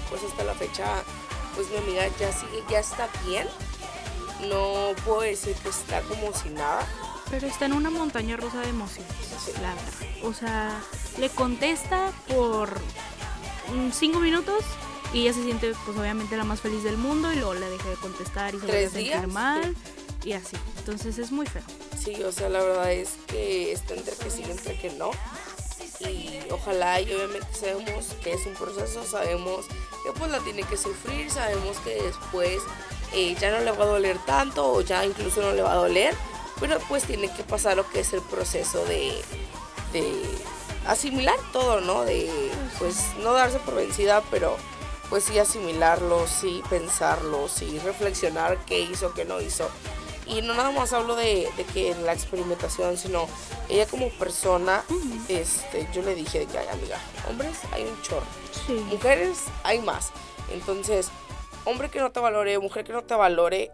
[0.08, 1.02] pues hasta la fecha,
[1.54, 3.46] pues mi amiga ya sigue, ya está bien.
[4.48, 6.86] No puedo decir que está como si nada.
[7.30, 9.12] Pero está en una montaña rusa de emociones,
[9.44, 9.52] Sí.
[9.62, 10.24] la verdad.
[10.24, 10.80] O sea,
[11.18, 12.80] le contesta por
[13.92, 14.64] cinco minutos
[15.12, 17.88] y ella se siente, pues obviamente, la más feliz del mundo y luego le deja
[17.88, 19.76] de contestar y se vuelve a ¿Tres sentir mal
[20.24, 20.56] y así.
[20.78, 21.62] Entonces es muy feo.
[22.02, 25.10] Sí, o sea, la verdad es que está entre que sí, entre que no.
[26.00, 29.66] Y ojalá, y obviamente sabemos que es un proceso, sabemos
[30.02, 32.62] que pues la tiene que sufrir, sabemos que después
[33.12, 35.76] eh, ya no le va a doler tanto o ya incluso no le va a
[35.76, 36.14] doler,
[36.58, 39.12] pero pues tiene que pasar lo que es el proceso de,
[39.92, 40.22] de
[40.86, 42.04] asimilar todo, ¿no?
[42.04, 42.30] De
[42.78, 44.56] pues no darse por vencida, pero
[45.08, 49.68] pues sí asimilarlo, sí pensarlo, sí reflexionar qué hizo, qué no hizo.
[50.30, 53.26] Y no nada más hablo de, de que la experimentación, sino
[53.68, 54.84] ella como persona,
[55.28, 58.26] este, yo le dije de que, ay amiga, hombres hay un chorro,
[58.66, 58.74] Sí.
[58.90, 60.12] mujeres hay más.
[60.52, 61.08] Entonces,
[61.64, 63.70] hombre que no te valore, mujer que no te valore,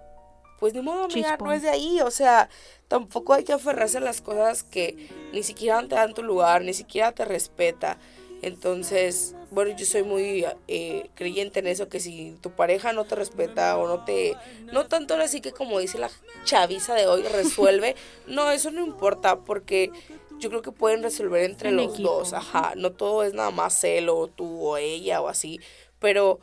[0.58, 1.48] pues ni modo, amiga, Chispón.
[1.48, 2.00] no es de ahí.
[2.00, 2.48] O sea,
[2.88, 6.72] tampoco hay que aferrarse a las cosas que ni siquiera te dan tu lugar, ni
[6.72, 7.98] siquiera te respeta.
[8.40, 13.14] Entonces, bueno, yo soy muy eh, creyente en eso, que si tu pareja no te
[13.14, 14.36] respeta o no te...
[14.72, 16.10] No tanto ahora sí que como dice la
[16.44, 17.94] chaviza de hoy, resuelve.
[18.26, 19.90] no, eso no importa porque
[20.38, 22.10] yo creo que pueden resolver entre En los equipo.
[22.10, 22.32] dos.
[22.32, 25.60] Ajá, no todo es nada más celo, tú o ella o así.
[25.98, 26.40] Pero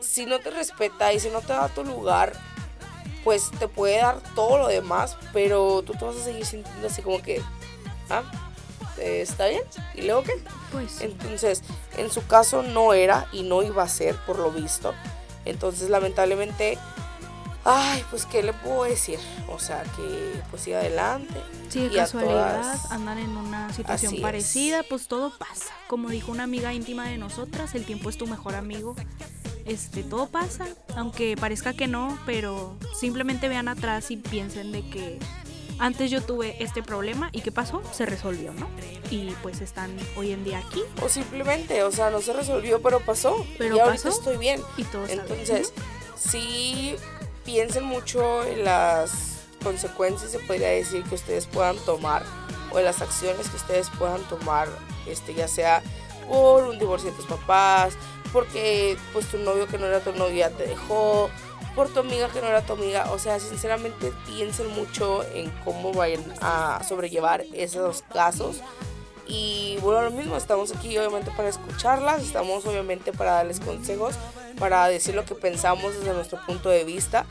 [0.00, 2.32] si no te respeta y si no te da tu lugar,
[3.24, 7.02] pues te puede dar todo lo demás, pero tú te vas a seguir sintiendo así
[7.02, 7.42] como que,
[8.08, 8.22] ah,
[8.98, 9.62] eh, ¿está bien?
[9.94, 10.32] ¿Y luego qué?
[10.72, 11.00] Pues.
[11.02, 11.62] Entonces,
[11.98, 14.94] en su caso no era y no iba a ser, por lo visto.
[15.44, 16.78] Entonces, lamentablemente,
[17.64, 19.18] ay, pues, ¿qué le puedo decir?
[19.48, 21.34] O sea, que pues siga adelante.
[21.68, 24.22] Sí, y casualidad todas- andan en una situación Así es.
[24.22, 25.72] parecida, pues todo pasa.
[25.86, 28.94] Como dijo una amiga íntima de nosotras, el tiempo es tu mejor amigo.
[29.66, 35.18] Este, todo pasa, aunque parezca que no, pero simplemente vean atrás y piensen de que
[35.78, 38.68] antes yo tuve este problema y qué pasó, se resolvió, ¿no?
[39.10, 43.00] Y pues están hoy en día aquí O simplemente, o sea, no se resolvió, pero
[43.00, 43.46] pasó.
[43.56, 44.18] Pero y ahorita pasó.
[44.18, 44.60] estoy bien.
[44.76, 45.06] y todo.
[45.08, 45.72] Entonces,
[46.16, 46.96] sí
[47.44, 52.22] piensen mucho en las consecuencias, se podría decir, que ustedes puedan tomar
[52.70, 54.68] o en las acciones que ustedes puedan tomar,
[55.06, 55.82] este, ya sea
[56.28, 57.94] por un divorcio de tus papás,
[58.32, 61.30] porque pues tu novio que no era tu novio ya te dejó,
[61.74, 65.92] por tu amiga que no era tu amiga, o sea, sinceramente piensen mucho en cómo
[65.92, 68.60] vayan a sobrellevar esos casos.
[69.26, 74.14] Y bueno, lo mismo, estamos aquí obviamente para escucharlas, estamos obviamente para darles consejos,
[74.58, 77.26] para decir lo que pensamos desde nuestro punto de vista.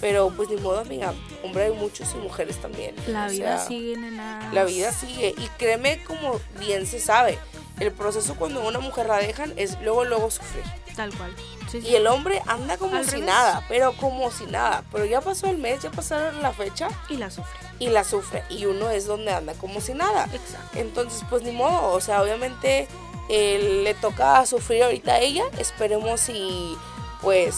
[0.00, 1.12] Pero pues ni modo, amiga,
[1.42, 2.94] hombre hay muchos y mujeres también.
[3.06, 4.64] La o vida sea, sigue en la...
[4.64, 5.34] Vida sigue.
[5.36, 7.38] Y créeme como bien se sabe,
[7.80, 10.64] el proceso cuando a una mujer la dejan es luego, luego sufrir.
[10.96, 11.34] Tal cual.
[11.70, 11.88] Sí, sí.
[11.88, 13.26] Y el hombre anda como Al si revés.
[13.26, 14.84] nada, pero como si nada.
[14.92, 17.58] Pero ya pasó el mes, ya pasaron la fecha Y la sufre.
[17.78, 18.44] y la sufre.
[18.50, 20.28] Y uno es donde anda como si nada.
[20.32, 20.78] Exacto.
[20.78, 22.86] Entonces, pues ni modo, o sea, obviamente
[23.28, 25.44] eh, le toca sufrir ahorita a ella.
[25.58, 26.76] Esperemos y
[27.22, 27.56] pues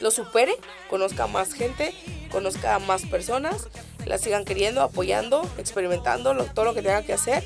[0.00, 0.54] lo supere,
[0.88, 1.94] conozca a más gente,
[2.32, 3.68] conozca a más personas,
[4.06, 7.44] la sigan queriendo, apoyando, experimentando lo- todo lo que tenga que hacer.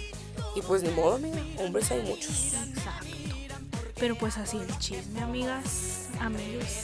[0.54, 2.54] Y pues ni modo, amiga, hombres hay muchos.
[2.54, 3.03] Exacto.
[3.98, 6.82] Pero pues así el chisme, amigas, amigos.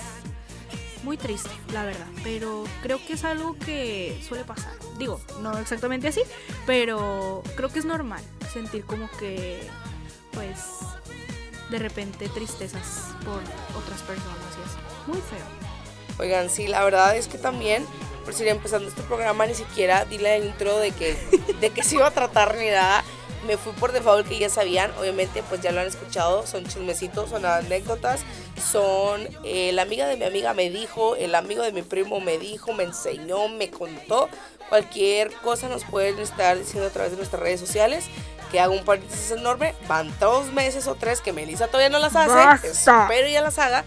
[1.02, 2.06] muy triste, la verdad.
[2.22, 4.72] Pero creo que es algo que suele pasar.
[4.98, 6.22] Digo, no exactamente así,
[6.66, 9.66] pero creo que es normal sentir como que,
[10.32, 10.58] pues,
[11.70, 13.40] de repente tristezas por
[13.80, 14.78] otras personas y así.
[15.06, 15.46] Muy feo.
[16.18, 17.86] Oigan, sí, la verdad es que también,
[18.24, 21.16] por si empezando este programa, ni siquiera di la intro de que,
[21.60, 23.02] de que se iba a tratar ni nada.
[23.46, 27.30] Me fui por default que ya sabían, obviamente pues ya lo han escuchado, son chismecitos,
[27.30, 28.20] son anécdotas,
[28.70, 32.38] son eh, la amiga de mi amiga me dijo, el amigo de mi primo me
[32.38, 34.28] dijo, me enseñó, me contó,
[34.68, 38.06] cualquier cosa nos pueden estar diciendo a través de nuestras redes sociales,
[38.52, 42.16] que hago un paréntesis enorme, van dos meses o tres que Melissa todavía no las
[42.16, 43.04] hace, Basta.
[43.04, 43.84] espero ya las haga,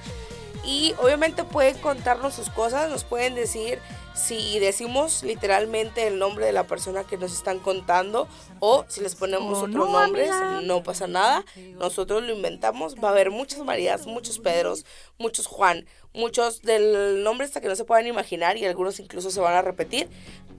[0.63, 3.79] y obviamente pueden contarnos sus cosas, nos pueden decir
[4.13, 8.27] si decimos literalmente el nombre de la persona que nos están contando
[8.59, 10.61] o si les ponemos Oh, otros no, nombres, amiga.
[10.61, 11.43] no pasa nada.
[11.79, 12.95] Nosotros lo inventamos.
[12.95, 14.85] Va a haber muchas Marías, muchos Pedros,
[15.17, 19.39] muchos Juan, muchos del nombre hasta que no se puedan imaginar y algunos incluso se
[19.39, 20.09] van a repetir.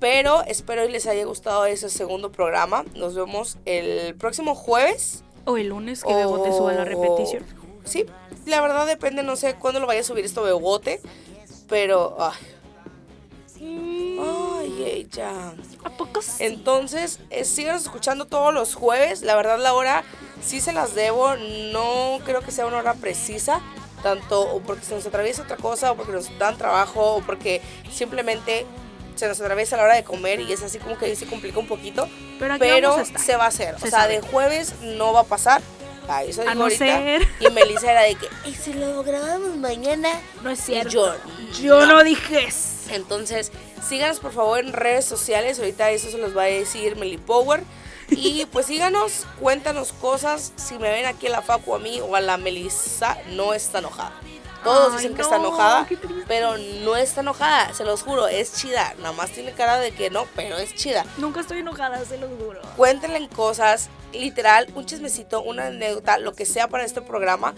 [0.00, 2.84] Pero espero y les haya gustado ese segundo programa.
[2.96, 5.22] Nos vemos el próximo jueves.
[5.46, 7.44] O el lunes que Bebote suba la o- repetición.
[7.84, 8.04] Sí,
[8.46, 11.00] la verdad depende, no sé cuándo lo vaya a subir esto Bebote.
[11.68, 12.32] Pero, ay.
[14.76, 15.52] Ay, ella.
[15.84, 16.44] ¿A poco sí?
[16.44, 19.22] Entonces, eh, síganos escuchando todos los jueves.
[19.22, 20.04] La verdad, la hora
[20.42, 21.36] sí se las debo.
[21.72, 23.60] No creo que sea una hora precisa.
[24.02, 27.62] Tanto o porque se nos atraviesa otra cosa, o porque nos dan trabajo, o porque
[27.90, 28.66] simplemente
[29.14, 31.58] se nos atraviesa la hora de comer y es así como que ahí se complica
[31.58, 32.06] un poquito.
[32.38, 33.22] Pero aquí Pero vamos a estar.
[33.22, 33.78] se va a hacer.
[33.80, 34.20] Se o sea, sabe.
[34.20, 35.62] de jueves no va a pasar.
[36.08, 36.78] Ah, eso A no ahorita.
[36.84, 40.08] ser- Y Melissa era de que, ¿y si lo grabamos mañana?
[40.42, 40.90] No es Y cierto.
[40.90, 41.14] yo,
[41.62, 42.90] Yo no dije eso.
[42.90, 43.50] entonces,
[43.88, 45.58] síganos por favor en redes sociales.
[45.58, 47.62] Ahorita eso se los va a decir Meli Power.
[48.10, 50.52] Y pues síganos, cuéntanos cosas.
[50.56, 53.78] Si me ven aquí en la Facu a mí o a la Melissa, no está
[53.78, 54.12] enojada.
[54.64, 55.86] Todos Ay, dicen que no, está enojada,
[56.26, 58.94] pero no está enojada, se los juro, es chida.
[58.98, 61.04] Nada más tiene cara de que no, pero es chida.
[61.18, 62.60] Nunca estoy enojada, se los juro.
[62.76, 67.54] Cuéntenle cosas, literal, un chismecito, una anécdota, lo que sea para este programa.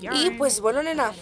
[0.00, 1.12] Y pues bueno, nena,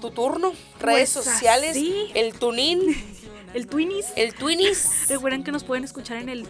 [0.00, 0.52] tu turno.
[0.80, 2.10] Redes Pues sociales, así.
[2.14, 2.80] el tunín,
[3.54, 4.06] El Twinnies.
[4.16, 4.88] el Twinnies.
[5.08, 6.46] Recuerden que nos pueden escuchar en el.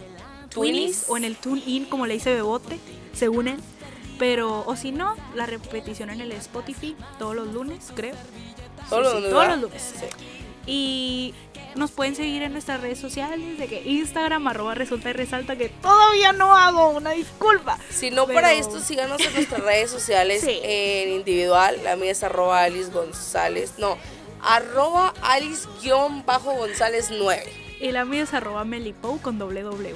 [0.49, 2.79] Twinnies o en el Tune In, como le dice Bebote,
[3.13, 3.57] según él.
[4.19, 8.13] Pero, o si no, la repetición en el Spotify todos los lunes, creo.
[8.89, 9.93] Todos los Sí, todos los lunes.
[9.99, 10.05] Sí.
[10.67, 11.33] Y
[11.75, 15.69] nos pueden seguir en nuestras redes sociales, de que Instagram, arroba resulta y resalta, que
[15.69, 17.79] todavía no hago, una disculpa.
[17.89, 20.59] Si no, Pero- para esto, síganos en nuestras redes sociales Sí.
[20.63, 21.77] en individual.
[21.83, 23.73] La mía es arroba Alice González.
[23.77, 23.97] No,
[24.41, 27.43] arroba Alice-González 9.
[27.79, 29.95] Y la mía es arroba melipou con doble W.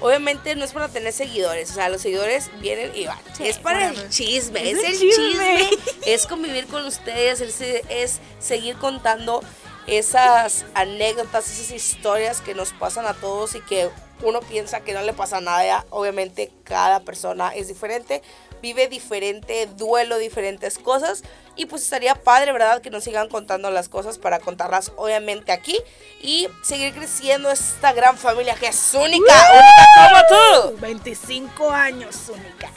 [0.00, 3.18] Obviamente no es para tener seguidores, o sea, los seguidores vienen y van.
[3.36, 5.68] Sí, es para el chisme, Es es, el el chisme.
[5.70, 6.12] chisme.
[6.14, 9.42] es convivir con ustedes, es, es seguir contando
[9.86, 13.88] esas anécdotas, esas historias que nos pasan a todos y que
[14.22, 15.86] uno piensa que no le pasa nada.
[15.90, 18.22] Obviamente cada persona es diferente,
[18.66, 21.22] vive diferente duelo, diferentes cosas.
[21.54, 22.82] Y pues estaría padre, ¿verdad?
[22.82, 25.78] Que nos sigan contando las cosas para contarlas obviamente aquí
[26.20, 30.80] y seguir creciendo esta gran familia que es única, única como tú.
[30.80, 32.70] 25 años, única.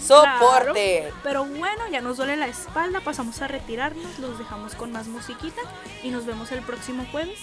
[0.00, 1.00] Soporte.
[1.02, 5.08] Claro, pero bueno, ya nos duele la espalda, pasamos a retirarnos, los dejamos con más
[5.08, 5.60] musiquita
[6.02, 7.38] y nos vemos el próximo jueves.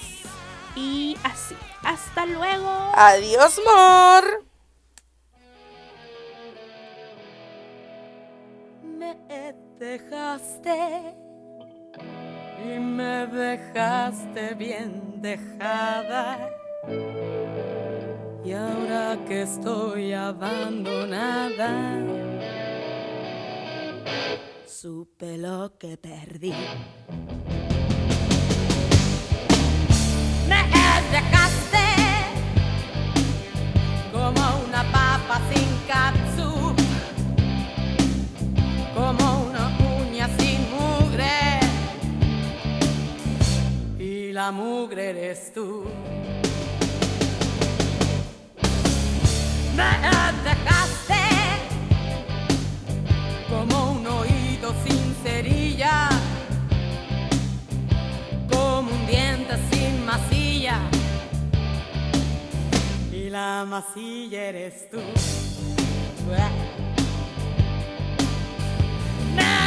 [0.75, 1.55] Y así.
[1.83, 2.69] Hasta luego.
[2.95, 4.46] Adiós, amor.
[8.97, 9.15] Me
[9.77, 11.15] dejaste
[12.65, 16.49] y me dejaste bien dejada.
[18.43, 21.71] Y ahora que estoy abandonada,
[24.65, 26.55] supe lo que perdí.
[30.49, 30.63] Me
[31.11, 31.85] dejaste
[34.11, 36.26] como una papa sin catsup
[44.37, 45.83] la mugre eres tú.
[49.75, 49.91] Me
[50.49, 51.23] dejaste
[53.49, 56.09] como un oído sin cerilla,
[58.47, 60.81] como un diente sin masilla
[63.11, 65.01] y la masilla eres tú.
[69.35, 69.57] Me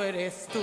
[0.00, 0.62] eres tú.